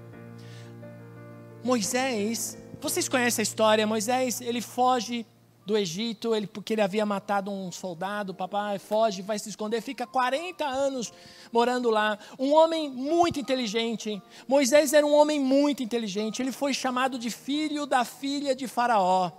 [1.65, 3.87] Moisés, vocês conhecem a história?
[3.87, 5.27] Moisés, ele foge
[5.67, 10.07] do Egito, ele, porque ele havia matado um soldado, papai foge, vai se esconder, fica
[10.07, 11.13] 40 anos
[11.53, 12.17] morando lá.
[12.39, 14.23] Um homem muito inteligente.
[14.47, 16.41] Moisés era um homem muito inteligente.
[16.41, 19.33] Ele foi chamado de filho da filha de Faraó.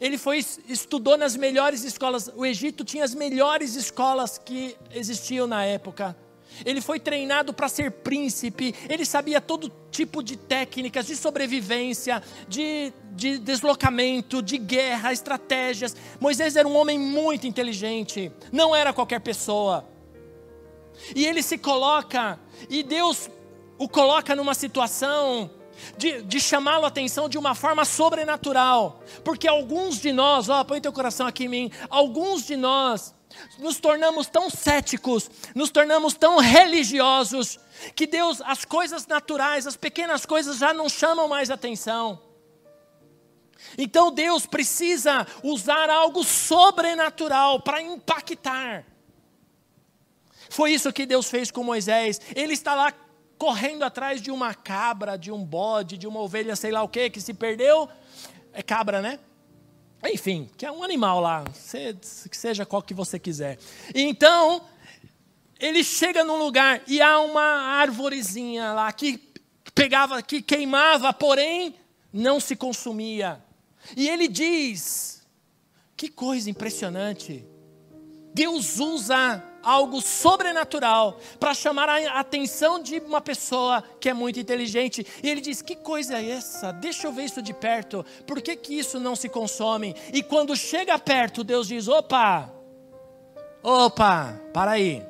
[0.00, 2.28] Ele foi estudou nas melhores escolas.
[2.34, 6.16] O Egito tinha as melhores escolas que existiam na época.
[6.64, 12.92] Ele foi treinado para ser príncipe, ele sabia todo tipo de técnicas de sobrevivência, de,
[13.12, 15.96] de deslocamento, de guerra, estratégias.
[16.20, 19.84] Moisés era um homem muito inteligente, não era qualquer pessoa.
[21.14, 23.30] E ele se coloca, e Deus
[23.78, 25.50] o coloca numa situação
[25.96, 29.00] de, de chamá-lo a atenção de uma forma sobrenatural.
[29.24, 33.14] Porque alguns de nós, ó, põe teu coração aqui em mim, alguns de nós
[33.58, 37.58] nos tornamos tão céticos, nos tornamos tão religiosos,
[37.94, 42.20] que Deus, as coisas naturais, as pequenas coisas já não chamam mais atenção.
[43.76, 48.84] Então Deus precisa usar algo sobrenatural para impactar.
[50.48, 52.20] Foi isso que Deus fez com Moisés.
[52.34, 52.92] Ele está lá
[53.36, 57.10] correndo atrás de uma cabra, de um bode, de uma ovelha, sei lá o que,
[57.10, 57.88] que se perdeu.
[58.52, 59.18] É cabra, né?
[60.04, 61.44] Enfim, que é um animal lá,
[62.30, 63.58] que seja qual que você quiser.
[63.94, 64.62] Então,
[65.58, 69.18] ele chega num lugar e há uma árvorezinha lá que
[69.74, 71.74] pegava, que queimava, porém
[72.12, 73.42] não se consumia.
[73.96, 75.18] E ele diz:
[75.98, 77.44] que coisa impressionante.
[78.38, 85.04] Deus usa algo sobrenatural para chamar a atenção de uma pessoa que é muito inteligente.
[85.20, 86.70] E ele diz: Que coisa é essa?
[86.70, 88.06] Deixa eu ver isso de perto.
[88.28, 89.92] Por que, que isso não se consome?
[90.12, 92.48] E quando chega perto, Deus diz: Opa,
[93.60, 95.04] opa, para aí.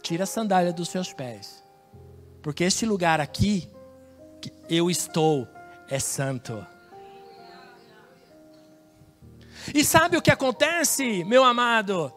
[0.00, 1.62] Tira a sandália dos seus pés.
[2.40, 3.68] Porque este lugar aqui,
[4.40, 5.46] que eu estou,
[5.90, 6.66] é santo.
[9.74, 12.12] E sabe o que acontece, meu amado?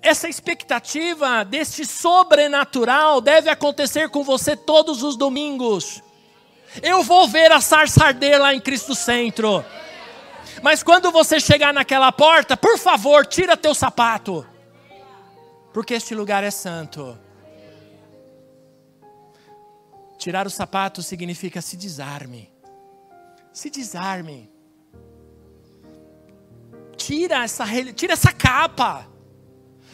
[0.00, 6.02] Essa expectativa deste sobrenatural deve acontecer com você todos os domingos.
[6.82, 9.64] Eu vou ver a sarça arder lá em Cristo Centro.
[10.62, 14.46] Mas quando você chegar naquela porta, por favor, tira teu sapato.
[15.72, 17.18] Porque este lugar é santo.
[20.18, 22.52] Tirar o sapato significa se desarme.
[23.52, 24.53] Se desarme.
[26.96, 29.06] Tira essa, tira essa capa.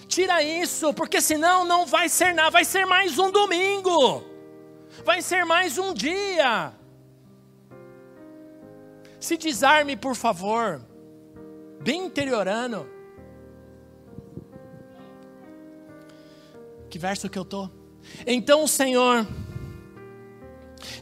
[0.08, 4.24] Tira isso, porque senão não vai ser nada, vai ser mais um domingo.
[5.04, 6.72] Vai ser mais um dia.
[9.20, 10.80] Se desarme, por favor.
[11.80, 12.88] Bem interiorano.
[16.90, 17.70] Que verso que eu tô?
[18.26, 19.26] Então o Senhor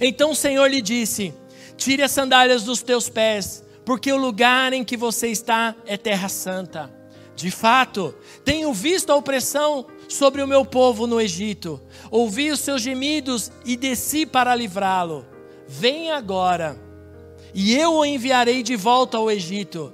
[0.00, 1.34] Então o Senhor lhe disse:
[1.76, 6.28] Tire as sandálias dos teus pés, porque o lugar em que você está é terra
[6.28, 6.92] santa.
[7.34, 12.82] De fato, tenho visto a opressão sobre o meu povo no Egito, ouvi os seus
[12.82, 15.24] gemidos e desci para livrá-lo.
[15.66, 16.78] Vem agora,
[17.54, 19.90] e eu o enviarei de volta ao Egito.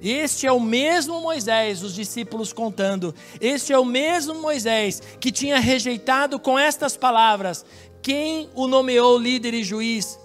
[0.00, 3.12] Este é o mesmo Moisés, os discípulos contando.
[3.40, 7.66] Este é o mesmo Moisés que tinha rejeitado com estas palavras:
[8.00, 10.16] Quem o nomeou líder e juiz?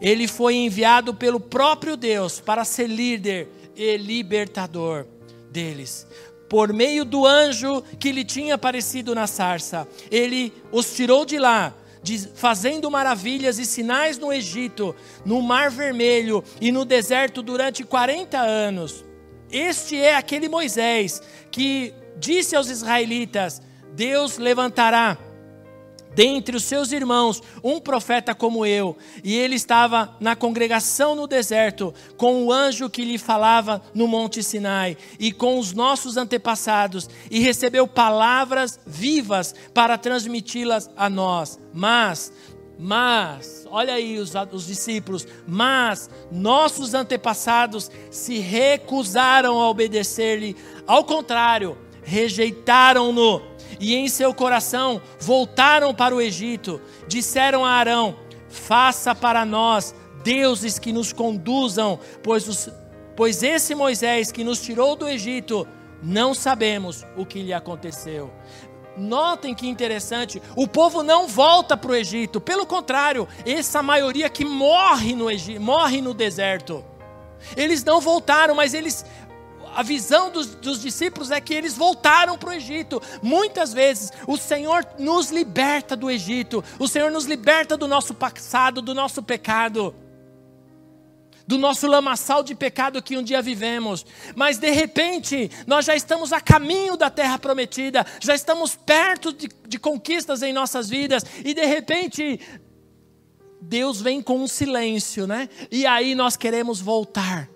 [0.00, 5.06] Ele foi enviado pelo próprio Deus para ser líder e libertador
[5.50, 6.06] deles.
[6.48, 11.74] Por meio do anjo que lhe tinha aparecido na sarça, ele os tirou de lá,
[12.34, 19.04] fazendo maravilhas e sinais no Egito, no Mar Vermelho e no deserto durante 40 anos.
[19.52, 23.60] Este é aquele Moisés que disse aos israelitas:
[23.94, 25.18] Deus levantará
[26.14, 31.94] dentre os seus irmãos um profeta como eu, e ele estava na congregação no deserto,
[32.16, 37.40] com o anjo que lhe falava no Monte Sinai, e com os nossos antepassados, e
[37.40, 41.58] recebeu palavras vivas para transmiti-las a nós.
[41.72, 42.32] Mas,
[42.78, 51.76] mas, olha aí os, os discípulos, mas nossos antepassados se recusaram a obedecer-lhe, ao contrário,
[52.02, 53.49] rejeitaram-no
[53.80, 56.80] e em seu coração voltaram para o Egito.
[57.08, 58.16] Disseram a Arão:
[58.48, 62.68] Faça para nós deuses que nos conduzam, pois, os,
[63.16, 65.66] pois esse Moisés que nos tirou do Egito,
[66.02, 68.30] não sabemos o que lhe aconteceu.
[68.96, 74.44] Notem que interessante, o povo não volta para o Egito, pelo contrário, essa maioria que
[74.44, 76.84] morre no, Egito, morre no deserto.
[77.56, 79.04] Eles não voltaram, mas eles
[79.74, 83.00] a visão dos, dos discípulos é que eles voltaram para o Egito.
[83.22, 88.82] Muitas vezes o Senhor nos liberta do Egito, o Senhor nos liberta do nosso passado,
[88.82, 89.94] do nosso pecado
[91.50, 94.06] do nosso lamaçal de pecado que um dia vivemos,
[94.36, 99.48] mas de repente nós já estamos a caminho da terra prometida, já estamos perto de,
[99.66, 102.38] de, conquistas em nossas vidas, e de repente
[103.60, 105.48] Deus vem com um silêncio, né?
[105.72, 107.50] E aí nós queremos voltar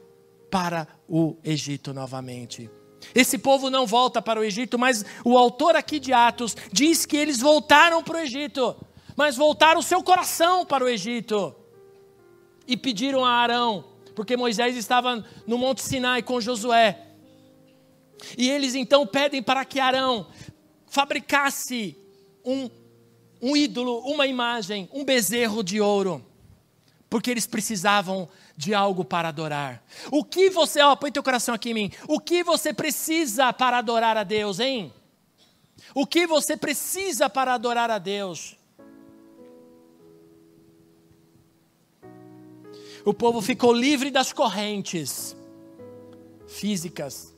[0.51, 2.71] para o Egito novamente.
[3.15, 7.17] Esse povo não volta para o Egito, mas o autor aqui de Atos diz que
[7.17, 8.75] eles voltaram para o Egito,
[9.17, 11.55] mas voltaram o seu coração para o Egito
[12.67, 13.85] e pediram a Arão,
[14.15, 17.01] porque Moisés estava no Monte Sinai com Josué.
[18.39, 20.27] E eles então pedem para que Arão
[20.87, 21.99] fabricasse
[22.45, 22.71] um
[23.47, 26.25] um ídolo, uma imagem, um bezerro de ouro,
[27.11, 28.27] porque eles precisavam
[28.57, 29.85] de algo para adorar.
[30.11, 31.93] O que você, ó, põe teu coração aqui em mim.
[32.09, 34.93] O que você precisa para adorar a Deus, hein?
[35.95, 38.57] O que você precisa para adorar a Deus?
[43.05, 45.37] O povo ficou livre das correntes
[46.47, 47.35] físicas,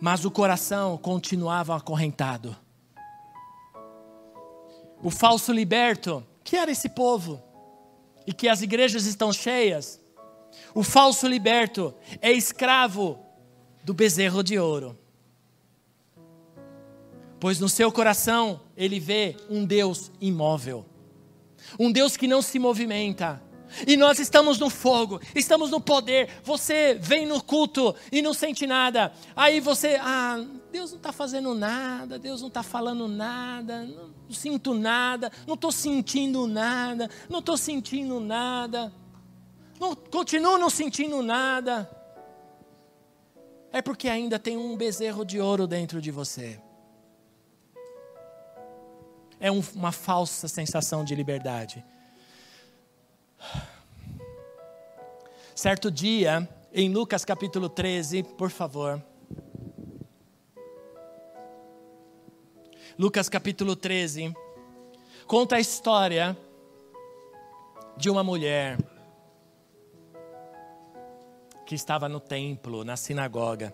[0.00, 2.56] mas o coração continuava acorrentado.
[5.02, 7.42] O falso liberto, que era esse povo,
[8.26, 9.99] e que as igrejas estão cheias,
[10.74, 13.18] o falso liberto é escravo
[13.84, 14.98] do bezerro de ouro.
[17.38, 20.84] Pois no seu coração ele vê um Deus imóvel,
[21.78, 23.42] um Deus que não se movimenta,
[23.86, 26.28] e nós estamos no fogo, estamos no poder.
[26.42, 29.12] Você vem no culto e não sente nada.
[29.34, 34.74] Aí você, ah, Deus não está fazendo nada, Deus não está falando nada, não sinto
[34.74, 38.92] nada, não estou sentindo nada, não estou sentindo nada,
[39.80, 41.90] não, continuo não sentindo nada.
[43.72, 46.60] É porque ainda tem um bezerro de ouro dentro de você.
[49.40, 51.82] É um, uma falsa sensação de liberdade.
[55.54, 59.02] Certo dia, em Lucas capítulo 13, por favor.
[62.98, 64.34] Lucas capítulo 13,
[65.26, 66.36] conta a história
[67.96, 68.76] de uma mulher
[71.70, 73.72] que estava no templo, na sinagoga.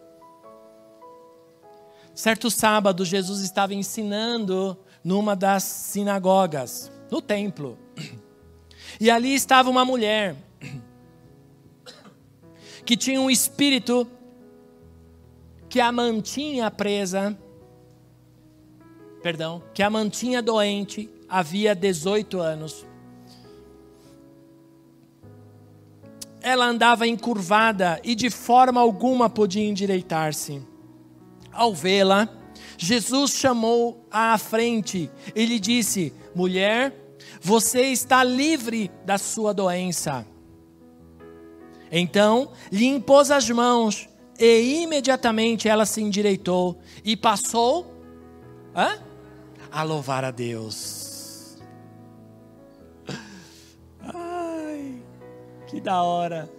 [2.14, 7.78] Certo sábado, Jesus estava ensinando numa das sinagogas, no templo.
[9.00, 10.36] E ali estava uma mulher
[12.84, 14.06] que tinha um espírito
[15.66, 17.36] que a mantinha presa,
[19.22, 22.86] perdão, que a mantinha doente havia 18 anos.
[26.46, 30.62] Ela andava encurvada e de forma alguma podia endireitar-se.
[31.50, 32.28] Ao vê-la,
[32.78, 36.94] Jesus chamou à frente e lhe disse: Mulher,
[37.42, 40.24] você está livre da sua doença.
[41.90, 47.92] Então lhe impôs as mãos e imediatamente ela se endireitou e passou
[48.72, 49.00] hã?
[49.72, 51.05] a louvar a Deus.
[55.66, 56.50] Que da hora.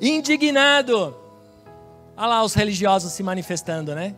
[0.00, 1.16] Indignado.
[2.16, 4.14] Olha lá os religiosos se manifestando, né?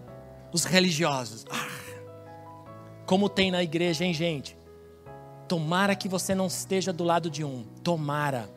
[0.53, 1.45] Os religiosos.
[1.51, 1.69] Ah,
[3.07, 4.57] como tem na igreja, hein, gente?
[5.47, 7.65] Tomara que você não esteja do lado de um.
[7.85, 8.51] Tomara.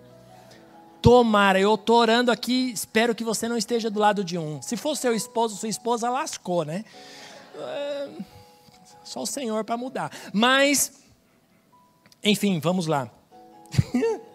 [1.01, 1.59] Tomara.
[1.59, 4.61] Eu estou orando aqui, espero que você não esteja do lado de um.
[4.61, 6.83] Se for seu esposo, sua esposa, lascou, né?
[7.57, 8.09] É,
[9.03, 10.11] só o Senhor para mudar.
[10.33, 10.93] Mas,
[12.23, 13.09] enfim, vamos lá.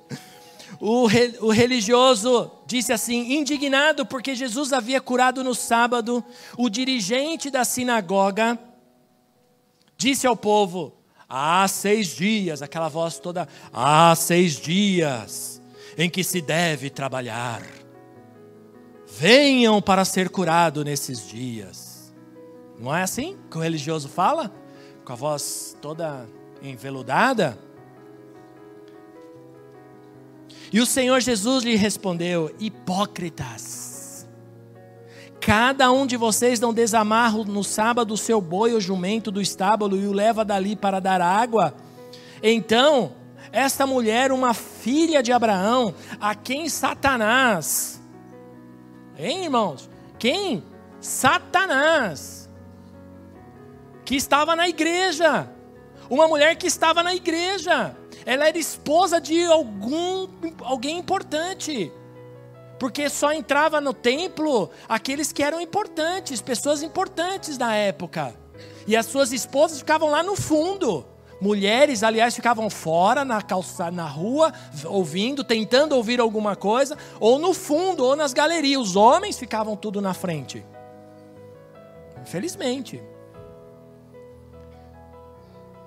[0.81, 6.25] o, re, o religioso disse assim, indignado porque Jesus havia curado no sábado,
[6.57, 8.59] o dirigente da sinagoga
[9.97, 10.95] disse ao povo:
[11.29, 15.61] Há seis dias, aquela voz toda, há seis dias
[15.99, 17.63] em que se deve trabalhar.
[19.07, 22.15] Venham para ser curado nesses dias.
[22.79, 24.51] Não é assim que o religioso fala?
[25.05, 26.27] Com a voz toda
[26.63, 27.59] enveludada?
[30.73, 33.91] E o Senhor Jesus lhe respondeu: Hipócritas
[35.41, 39.97] Cada um de vocês não desamarra no sábado o seu boi ou jumento do estábulo
[39.97, 41.75] e o leva dali para dar água.
[42.43, 43.13] Então,
[43.51, 48.03] esta mulher, uma filha de Abraão, a quem Satanás,
[49.19, 49.89] hein, irmãos?
[50.19, 50.63] Quem?
[51.01, 52.51] Satanás,
[54.05, 55.49] que estava na igreja,
[56.11, 60.29] uma mulher que estava na igreja, ela era esposa de algum
[60.63, 61.93] alguém importante
[62.81, 68.35] porque só entrava no templo aqueles que eram importantes, pessoas importantes da época.
[68.87, 71.05] E as suas esposas ficavam lá no fundo.
[71.43, 74.51] Mulheres, aliás, ficavam fora na calçada, na rua,
[74.87, 78.81] ouvindo, tentando ouvir alguma coisa, ou no fundo, ou nas galerias.
[78.81, 80.65] Os homens ficavam tudo na frente.
[82.23, 83.03] Infelizmente.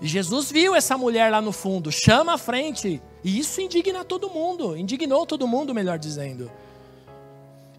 [0.03, 4.29] E Jesus viu essa mulher lá no fundo, chama à frente, e isso indigna todo
[4.29, 6.51] mundo, indignou todo mundo, melhor dizendo.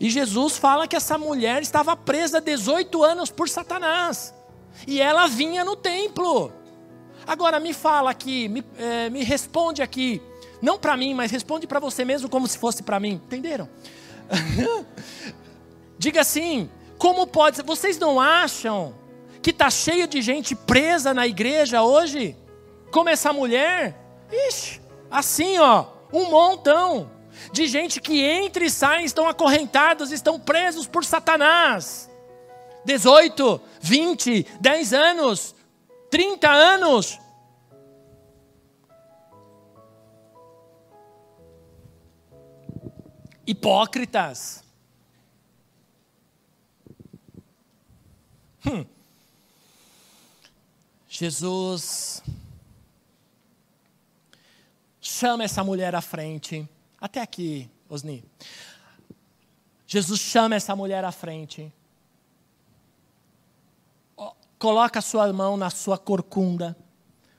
[0.00, 4.32] E Jesus fala que essa mulher estava presa 18 anos por Satanás.
[4.86, 6.50] E ela vinha no templo.
[7.26, 10.22] Agora me fala aqui, me, é, me responde aqui.
[10.62, 13.20] Não para mim, mas responde para você mesmo como se fosse para mim.
[13.26, 13.68] Entenderam?
[15.98, 17.60] Diga assim: como pode.
[17.60, 18.94] Vocês não acham
[19.44, 22.36] que está cheio de gente presa na igreja hoje?
[22.94, 23.98] como essa mulher,
[24.30, 24.80] ixi,
[25.10, 27.10] assim ó, um montão
[27.50, 32.08] de gente que entra e sai, estão acorrentados, estão presos por Satanás.
[32.84, 35.56] 18, 20, 10 anos,
[36.08, 37.18] 30 anos.
[43.44, 44.62] Hipócritas.
[48.64, 48.93] Hum.
[51.16, 52.24] Jesus
[55.00, 56.68] chama essa mulher à frente.
[57.00, 58.24] Até aqui, Osni.
[59.86, 61.72] Jesus chama essa mulher à frente.
[64.58, 66.76] Coloca a sua mão na sua corcunda.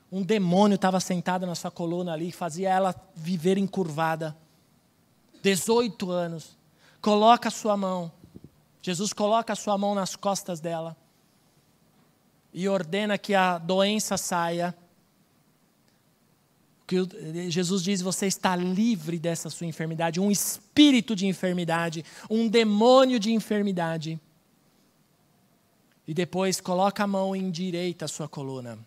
[0.10, 4.38] Um demônio estava sentado na sua coluna ali, fazia ela viver encurvada.
[5.44, 6.58] 18 anos.
[7.02, 8.10] Coloca a sua mão.
[8.82, 10.96] Jesus coloca a sua mão nas costas dela
[12.58, 14.74] e ordena que a doença saia
[16.88, 16.98] que
[17.50, 23.34] Jesus diz: você está livre dessa sua enfermidade, um espírito de enfermidade, um demônio de
[23.34, 24.18] enfermidade.
[26.08, 28.80] E depois coloca a mão em direita a sua coluna.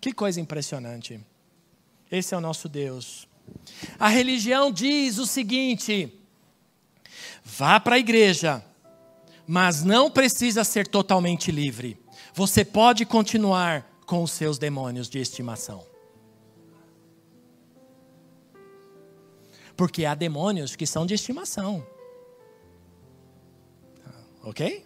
[0.00, 1.20] Que coisa impressionante.
[2.10, 3.28] Esse é o nosso Deus.
[3.98, 6.10] A religião diz o seguinte:
[7.44, 8.64] vá para a igreja,
[9.46, 12.03] mas não precisa ser totalmente livre.
[12.34, 15.86] Você pode continuar com os seus demônios de estimação.
[19.76, 21.86] Porque há demônios que são de estimação.
[24.42, 24.84] Ok?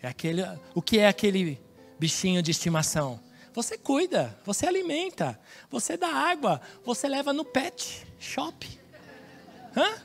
[0.00, 0.42] É aquele,
[0.76, 1.60] o que é aquele
[1.98, 3.20] bichinho de estimação?
[3.52, 5.38] Você cuida, você alimenta,
[5.68, 8.78] você dá água, você leva no pet shop.
[9.76, 10.02] Hã?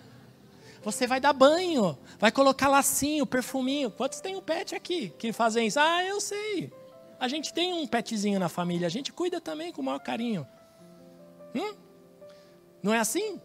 [0.83, 3.91] Você vai dar banho, vai colocar lacinho, perfuminho.
[3.91, 5.79] Quantos tem um pet aqui que fazem isso?
[5.79, 6.71] Ah, eu sei.
[7.19, 10.47] A gente tem um petzinho na família, a gente cuida também com o maior carinho.
[11.55, 11.75] Hum?
[12.81, 13.41] Não é assim?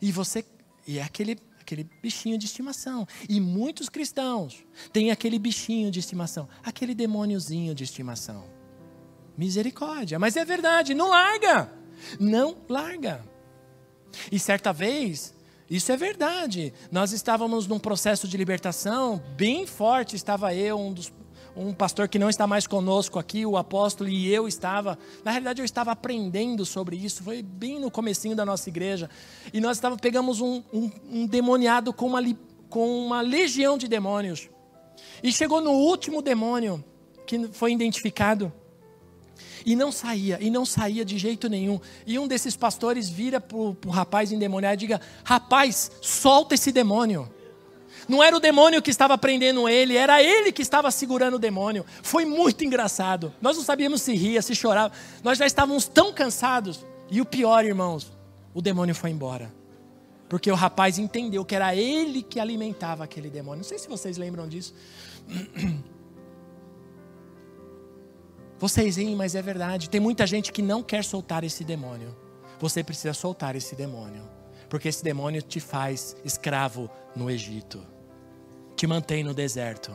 [0.00, 0.44] E você
[0.86, 3.06] e é aquele aquele bichinho de estimação.
[3.28, 8.44] E muitos cristãos têm aquele bichinho de estimação, aquele demôniozinho de estimação.
[9.36, 11.72] Misericórdia, mas é verdade, não larga.
[12.20, 13.24] Não larga.
[14.30, 15.34] E certa vez,
[15.72, 16.72] isso é verdade.
[16.90, 21.10] Nós estávamos num processo de libertação bem forte, estava eu, um dos
[21.56, 24.98] um pastor que não está mais conosco aqui, o apóstolo, e eu estava.
[25.24, 27.22] Na realidade, eu estava aprendendo sobre isso.
[27.22, 29.08] Foi bem no comecinho da nossa igreja.
[29.52, 32.22] E nós pegamos um, um, um demoniado com uma,
[32.68, 34.48] com uma legião de demônios.
[35.22, 36.82] E chegou no último demônio
[37.26, 38.52] que foi identificado.
[39.64, 41.80] E não saía, e não saía de jeito nenhum.
[42.06, 47.30] E um desses pastores vira para o rapaz endemoniado e diga: Rapaz, solta esse demônio.
[48.08, 51.84] Não era o demônio que estava prendendo ele, era ele que estava segurando o demônio.
[52.02, 53.32] Foi muito engraçado.
[53.40, 54.92] Nós não sabíamos se ria, se chorava.
[55.22, 56.84] Nós já estávamos tão cansados.
[57.10, 58.10] E o pior, irmãos,
[58.52, 59.52] o demônio foi embora.
[60.28, 63.58] Porque o rapaz entendeu que era ele que alimentava aquele demônio.
[63.58, 64.74] Não sei se vocês lembram disso.
[68.62, 69.90] Vocês riem, mas é verdade.
[69.90, 72.16] Tem muita gente que não quer soltar esse demônio.
[72.58, 74.22] Você precisa soltar esse demônio.
[74.70, 77.92] Porque esse demônio te faz escravo no Egito
[78.82, 79.92] te mantém no deserto.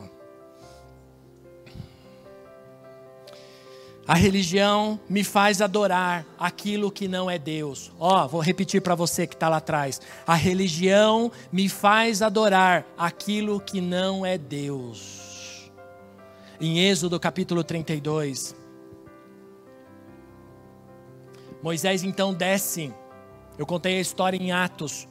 [4.06, 7.92] A religião me faz adorar aquilo que não é Deus.
[8.00, 10.00] Ó, oh, vou repetir para você que está lá atrás.
[10.26, 15.70] A religião me faz adorar aquilo que não é Deus.
[16.58, 18.56] Em Êxodo capítulo 32.
[21.62, 22.92] Moisés então desce.
[23.58, 25.08] Eu contei a história em Atos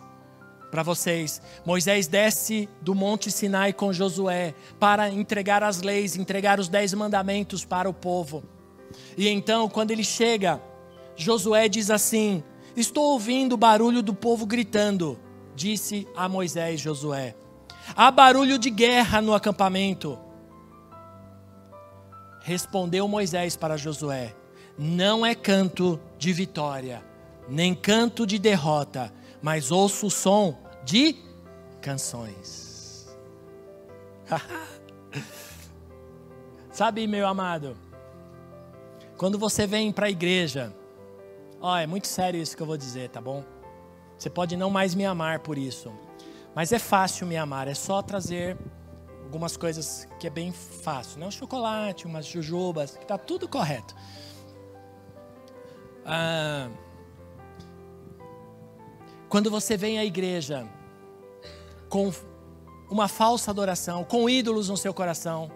[0.72, 1.42] para vocês.
[1.66, 7.66] Moisés desce do Monte Sinai com Josué para entregar as leis, entregar os dez mandamentos
[7.66, 8.44] para o povo.
[9.18, 10.62] E então, quando ele chega,
[11.16, 12.44] Josué diz assim:
[12.76, 15.20] Estou ouvindo o barulho do povo gritando,
[15.56, 17.36] disse a Moisés Josué.
[17.96, 20.18] Há barulho de guerra no acampamento.
[22.42, 24.34] Respondeu Moisés para Josué:
[24.78, 27.04] Não é canto de vitória,
[27.48, 31.16] nem canto de derrota mas ouço o som de
[31.82, 33.08] canções.
[36.72, 37.78] Sabe, meu amado,
[39.18, 40.74] quando você vem para a igreja,
[41.60, 43.44] ó, é muito sério isso que eu vou dizer, tá bom?
[44.18, 45.92] Você pode não mais me amar por isso,
[46.54, 48.58] mas é fácil me amar, é só trazer
[49.24, 51.28] algumas coisas que é bem fácil, né?
[51.28, 53.96] Um chocolate, umas jujubas, que tá tudo correto.
[56.10, 56.70] Ah,
[59.28, 60.66] quando você vem à igreja
[61.90, 62.14] com
[62.90, 65.52] uma falsa adoração, com ídolos no seu coração,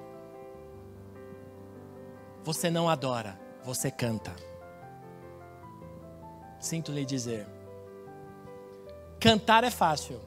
[2.43, 4.36] você não adora, você canta.
[6.60, 7.47] Sinto lhe dizer.
[9.22, 10.20] Cantar é fácil,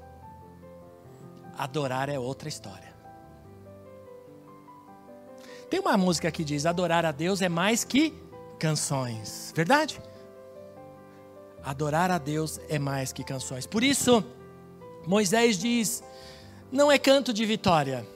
[1.59, 2.95] adorar é outra história.
[5.69, 8.15] Tem uma música que diz: adorar a Deus é mais que
[8.59, 10.01] canções, verdade?
[11.65, 13.67] Adorar a Deus é mais que canções.
[13.67, 14.23] Por isso,
[15.07, 16.05] Moisés diz:
[16.71, 18.07] não é canto de vitória,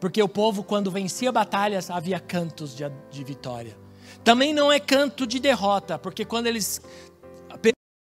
[0.00, 3.76] porque o povo, quando vencia batalhas, havia cantos de, de vitória.
[4.24, 6.80] Também não é canto de derrota, porque quando eles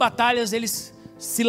[0.02, 1.44] batalhas, eles se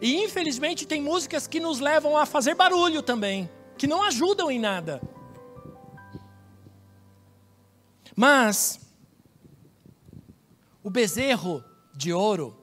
[0.00, 4.60] E infelizmente tem músicas que nos levam a fazer barulho também, que não ajudam em
[4.60, 5.02] nada.
[8.14, 8.80] Mas
[10.84, 11.64] o bezerro
[12.00, 12.56] de ouro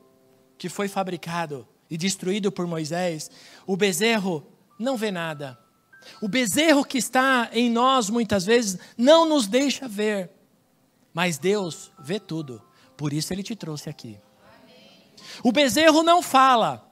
[0.58, 3.30] que foi fabricado e destruído por Moisés,
[3.68, 4.44] o bezerro
[4.80, 5.58] não vê nada.
[6.20, 10.32] O bezerro que está em nós muitas vezes não nos deixa ver,
[11.14, 12.62] mas Deus vê tudo.
[12.96, 14.20] Por isso ele te trouxe aqui.
[15.44, 16.92] O bezerro não fala,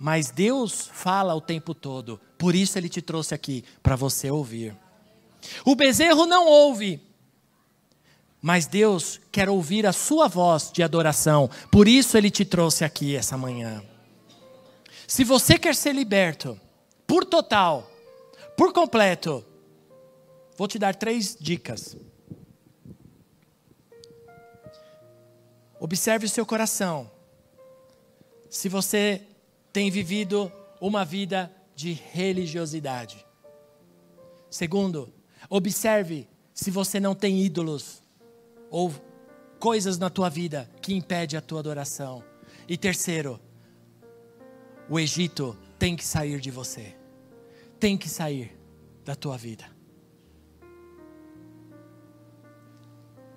[0.00, 2.18] mas Deus fala o tempo todo.
[2.38, 4.74] Por isso ele te trouxe aqui para você ouvir.
[5.66, 7.00] O bezerro não ouve,
[8.42, 11.48] mas Deus quer ouvir a sua voz de adoração.
[11.70, 13.84] Por isso ele te trouxe aqui essa manhã.
[15.06, 16.60] Se você quer ser liberto,
[17.06, 17.88] por total,
[18.56, 19.44] por completo,
[20.58, 21.96] vou te dar três dicas.
[25.78, 27.08] Observe o seu coração.
[28.50, 29.22] Se você
[29.72, 33.24] tem vivido uma vida de religiosidade.
[34.50, 35.12] Segundo,
[35.48, 38.01] observe se você não tem ídolos
[38.72, 38.92] ou
[39.60, 42.24] coisas na tua vida que impede a tua adoração.
[42.66, 43.38] E terceiro,
[44.88, 46.96] o Egito tem que sair de você.
[47.78, 48.58] Tem que sair
[49.04, 49.70] da tua vida.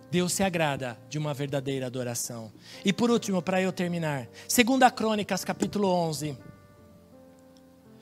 [0.09, 2.53] Deus se agrada de uma verdadeira adoração.
[2.85, 6.37] E por último, para eu terminar, Segunda Crônicas, capítulo 11.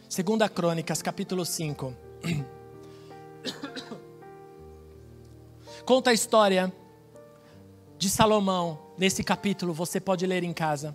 [0.07, 1.95] Segunda Crônicas, capítulo 5.
[5.86, 6.71] Conta a história
[8.03, 10.93] de Salomão, nesse capítulo, você pode ler em casa.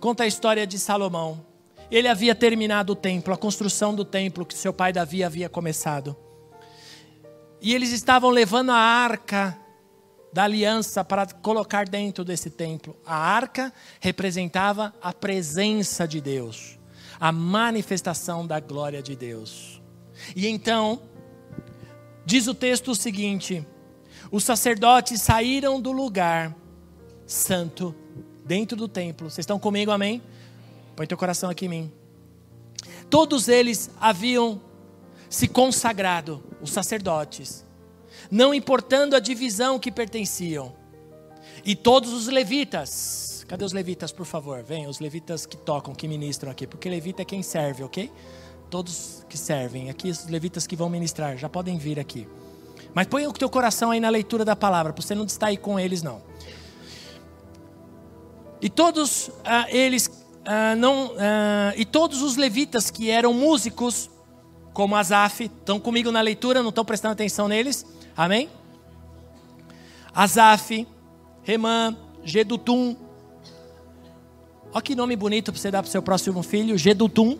[0.00, 1.46] Conta a história de Salomão.
[1.88, 6.16] Ele havia terminado o templo, a construção do templo que seu pai Davi havia começado.
[7.60, 9.56] E eles estavam levando a arca
[10.32, 12.96] da aliança para colocar dentro desse templo.
[13.06, 16.76] A arca representava a presença de Deus,
[17.20, 19.80] a manifestação da glória de Deus.
[20.34, 21.02] E então,
[22.26, 23.64] diz o texto o seguinte:
[24.32, 26.56] os sacerdotes saíram do lugar
[27.26, 27.94] santo,
[28.46, 29.30] dentro do templo.
[29.30, 30.22] Vocês estão comigo, amém?
[30.96, 31.92] Põe teu coração aqui em mim.
[33.10, 34.58] Todos eles haviam
[35.28, 37.64] se consagrado, os sacerdotes,
[38.30, 40.74] não importando a divisão que pertenciam.
[41.62, 44.62] E todos os levitas, cadê os levitas, por favor?
[44.62, 48.10] Vem, os levitas que tocam, que ministram aqui, porque levita é quem serve, ok?
[48.70, 52.26] Todos que servem, aqui os levitas que vão ministrar, já podem vir aqui.
[52.94, 55.78] Mas põe o teu coração aí na leitura da palavra, para você não aí com
[55.78, 56.22] eles, não.
[58.60, 60.10] E todos ah, eles
[60.44, 64.10] ah, não ah, e todos os levitas que eram músicos,
[64.72, 67.86] como Asaf, estão comigo na leitura, não estão prestando atenção neles?
[68.16, 68.48] Amém?
[70.14, 70.86] Asaf,
[71.42, 72.96] Remã, Gedutum.
[74.72, 77.38] Olha que nome bonito para você dar para o seu próximo filho, Gedutum.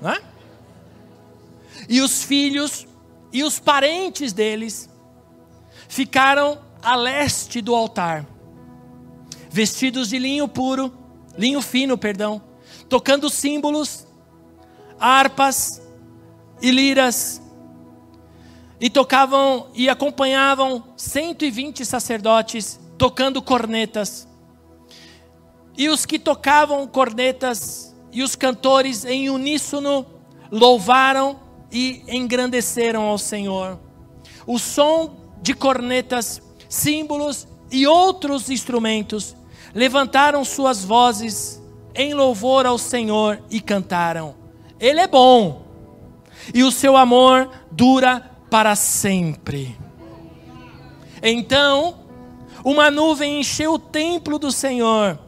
[0.00, 0.22] Não é?
[1.88, 2.86] E os filhos
[3.36, 4.88] e os parentes deles
[5.88, 8.24] ficaram a leste do altar,
[9.50, 10.90] vestidos de linho puro,
[11.36, 12.40] linho fino, perdão,
[12.88, 14.06] tocando símbolos,
[14.98, 15.82] harpas
[16.62, 17.42] e liras,
[18.80, 24.26] e tocavam e acompanhavam 120 sacerdotes tocando cornetas.
[25.76, 30.06] E os que tocavam cornetas e os cantores em uníssono
[30.50, 33.78] louvaram e engrandeceram ao Senhor.
[34.46, 39.36] O som de cornetas, símbolos e outros instrumentos
[39.74, 41.62] levantaram suas vozes
[41.94, 44.34] em louvor ao Senhor e cantaram:
[44.78, 45.66] Ele é bom
[46.54, 49.76] e o seu amor dura para sempre.
[51.22, 51.96] Então,
[52.64, 55.18] uma nuvem encheu o templo do Senhor,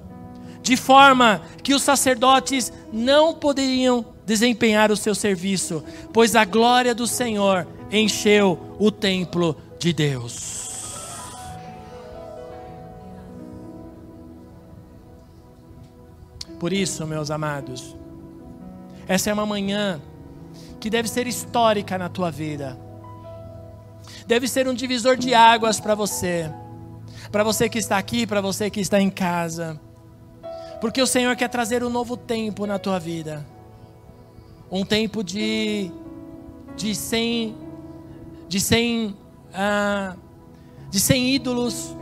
[0.63, 7.07] de forma que os sacerdotes não poderiam desempenhar o seu serviço, pois a glória do
[7.07, 10.69] Senhor encheu o templo de Deus.
[16.61, 17.97] Por isso, meus amados,
[19.07, 19.99] essa é uma manhã
[20.79, 22.79] que deve ser histórica na tua vida.
[24.27, 26.53] deve ser um divisor de águas para você,
[27.33, 29.81] para você que está aqui, para você que está em casa,
[30.83, 33.47] porque o Senhor quer trazer um novo tempo na tua vida,
[34.71, 35.91] um tempo de
[36.77, 37.57] de sem
[38.49, 39.17] de sem
[39.53, 40.17] ah,
[40.91, 41.95] de sem ídolos,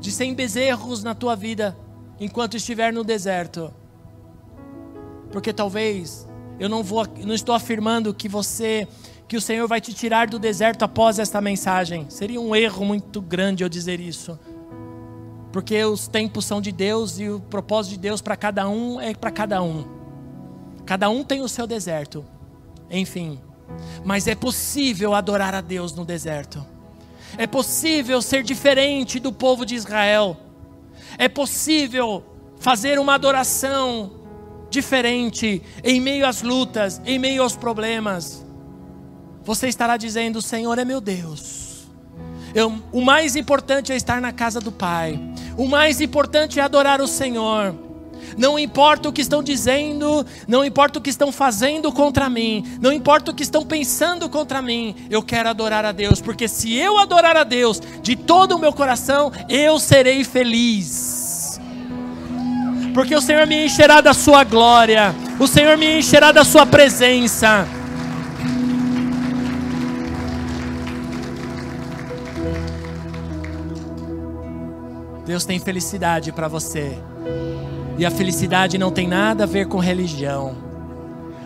[0.00, 1.76] de sem bezerros na tua vida
[2.20, 3.72] enquanto estiver no deserto.
[5.30, 6.28] Porque talvez
[6.58, 8.86] eu não vou não estou afirmando que você
[9.26, 12.06] que o Senhor vai te tirar do deserto após esta mensagem.
[12.10, 14.38] Seria um erro muito grande eu dizer isso.
[15.50, 19.14] Porque os tempos são de Deus e o propósito de Deus para cada um é
[19.14, 20.01] para cada um.
[20.92, 22.24] Cada um tem o seu deserto.
[22.90, 23.40] Enfim,
[24.04, 26.64] mas é possível adorar a Deus no deserto.
[27.38, 30.36] É possível ser diferente do povo de Israel.
[31.16, 32.22] É possível
[32.58, 34.12] fazer uma adoração
[34.68, 38.44] diferente em meio às lutas, em meio aos problemas
[39.44, 41.86] você estará dizendo: O Senhor é meu Deus.
[42.54, 45.18] Eu, o mais importante é estar na casa do Pai.
[45.56, 47.74] O mais importante é adorar o Senhor.
[48.36, 52.92] Não importa o que estão dizendo, não importa o que estão fazendo contra mim, não
[52.92, 56.98] importa o que estão pensando contra mim, eu quero adorar a Deus, porque se eu
[56.98, 61.60] adorar a Deus de todo o meu coração, eu serei feliz.
[62.94, 67.66] Porque o Senhor me encherá da sua glória, o Senhor me encherá da sua presença.
[75.24, 76.98] Deus tem felicidade para você.
[77.98, 80.56] E a felicidade não tem nada a ver com religião.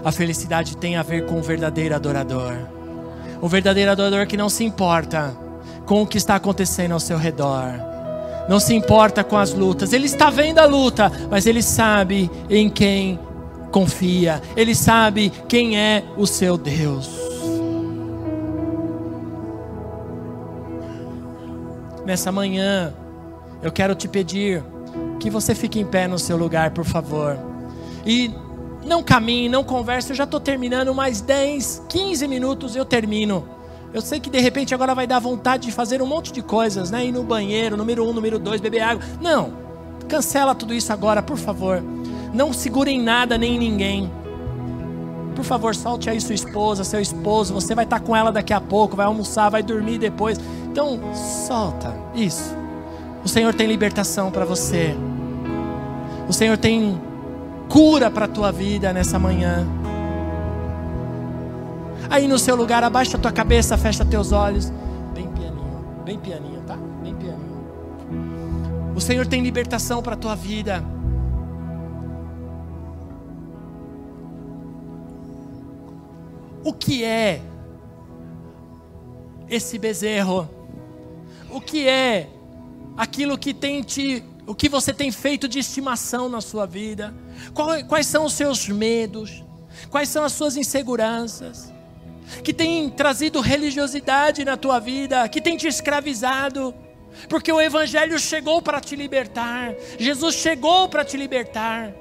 [0.05, 2.55] A felicidade tem a ver com o verdadeiro adorador.
[3.41, 5.37] O verdadeiro adorador que não se importa
[5.85, 7.75] com o que está acontecendo ao seu redor.
[8.49, 9.93] Não se importa com as lutas.
[9.93, 13.19] Ele está vendo a luta, mas ele sabe em quem
[13.73, 14.41] confia.
[14.57, 17.11] Ele sabe quem é o seu Deus.
[22.05, 22.95] Nessa manhã,
[23.61, 24.63] eu quero te pedir
[25.19, 27.39] que você fique em pé no seu lugar, por favor.
[28.05, 28.31] E
[28.85, 33.49] não caminhe, não converse, eu já estou terminando, mais 10, 15 minutos eu termino.
[33.93, 36.91] Eu sei que de repente agora vai dar vontade de fazer um monte de coisas,
[36.91, 37.07] né?
[37.07, 39.03] Ir no banheiro, número um, número dois, beber água.
[39.21, 39.53] Não,
[40.09, 41.83] cancela tudo isso agora, por favor.
[42.33, 44.13] Não segure em nada nem em ninguém.
[45.35, 47.55] Por favor, solte aí sua esposa, seu esposo.
[47.55, 50.39] Você vai estar com ela daqui a pouco, vai almoçar, vai dormir depois.
[50.71, 51.01] Então,
[51.47, 51.95] solta.
[52.15, 52.55] Isso.
[53.27, 54.95] O Senhor tem libertação para você.
[56.29, 56.97] O Senhor tem
[57.69, 59.67] cura para a tua vida nessa manhã.
[62.09, 64.71] Aí no seu lugar, abaixa a tua cabeça, fecha teus olhos.
[65.13, 66.77] Bem pianinho, bem pianinho, tá?
[67.03, 68.93] Bem pianinho.
[68.95, 70.85] O Senhor tem libertação para a tua vida.
[76.63, 77.43] O que é
[79.51, 80.49] esse bezerro?
[81.51, 82.36] O que é
[82.97, 87.15] aquilo que tem te, o que você tem feito de estimação na sua vida,
[87.89, 89.45] quais são os seus medos,
[89.91, 91.73] quais são as suas inseguranças,
[92.43, 96.75] que tem trazido religiosidade na tua vida, que tem te escravizado,
[97.29, 101.95] porque o Evangelho chegou para te libertar, Jesus chegou para te libertar.